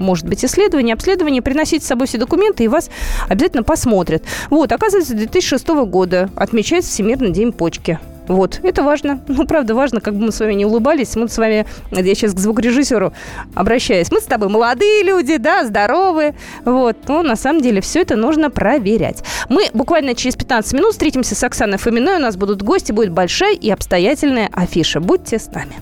может 0.00 0.26
быть, 0.26 0.44
исследования, 0.44 0.94
обследования, 0.94 1.42
приносите 1.42 1.84
с 1.84 1.88
собой 1.88 2.08
все 2.08 2.18
документы, 2.18 2.64
и 2.64 2.68
вас 2.68 2.90
обязательно 3.28 3.62
посмотрят. 3.62 4.24
Вот, 4.50 4.72
оказывается, 4.72 5.14
2006 5.14 5.68
года 5.68 6.28
отмечается 6.34 6.90
Всемирный 6.90 7.30
день 7.30 7.52
почки. 7.52 8.00
Вот, 8.28 8.60
это 8.62 8.82
важно. 8.82 9.20
Ну, 9.36 9.46
правда, 9.46 9.74
важно, 9.74 10.00
как 10.00 10.14
бы 10.14 10.26
мы 10.26 10.32
с 10.32 10.40
вами 10.40 10.54
не 10.54 10.64
улыбались. 10.64 11.14
Мы 11.14 11.28
с 11.28 11.36
вами, 11.36 11.66
я 11.90 12.14
сейчас 12.14 12.32
к 12.32 12.38
звукорежиссеру 12.38 13.12
обращаюсь. 13.54 14.10
Мы 14.10 14.20
с 14.20 14.24
тобой 14.24 14.48
молодые 14.48 15.02
люди, 15.02 15.36
да, 15.36 15.64
здоровые. 15.64 16.34
Вот, 16.64 16.96
но 17.06 17.22
на 17.22 17.36
самом 17.36 17.60
деле 17.60 17.80
все 17.80 18.00
это 18.00 18.16
нужно 18.16 18.50
проверять. 18.50 19.22
Мы 19.50 19.66
буквально 19.74 20.14
через 20.14 20.36
15 20.36 20.72
минут 20.72 20.92
встретимся 20.92 21.34
с 21.34 21.44
Оксаной 21.44 21.78
Фоминой. 21.78 22.16
У 22.16 22.20
нас 22.20 22.36
будут 22.36 22.62
гости, 22.62 22.92
будет 22.92 23.12
большая 23.12 23.54
и 23.54 23.70
обстоятельная 23.70 24.48
афиша. 24.52 25.00
Будьте 25.00 25.38
с 25.38 25.48
нами. 25.48 25.74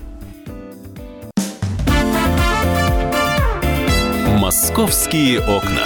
Московские 4.37 5.39
окна. 5.39 5.85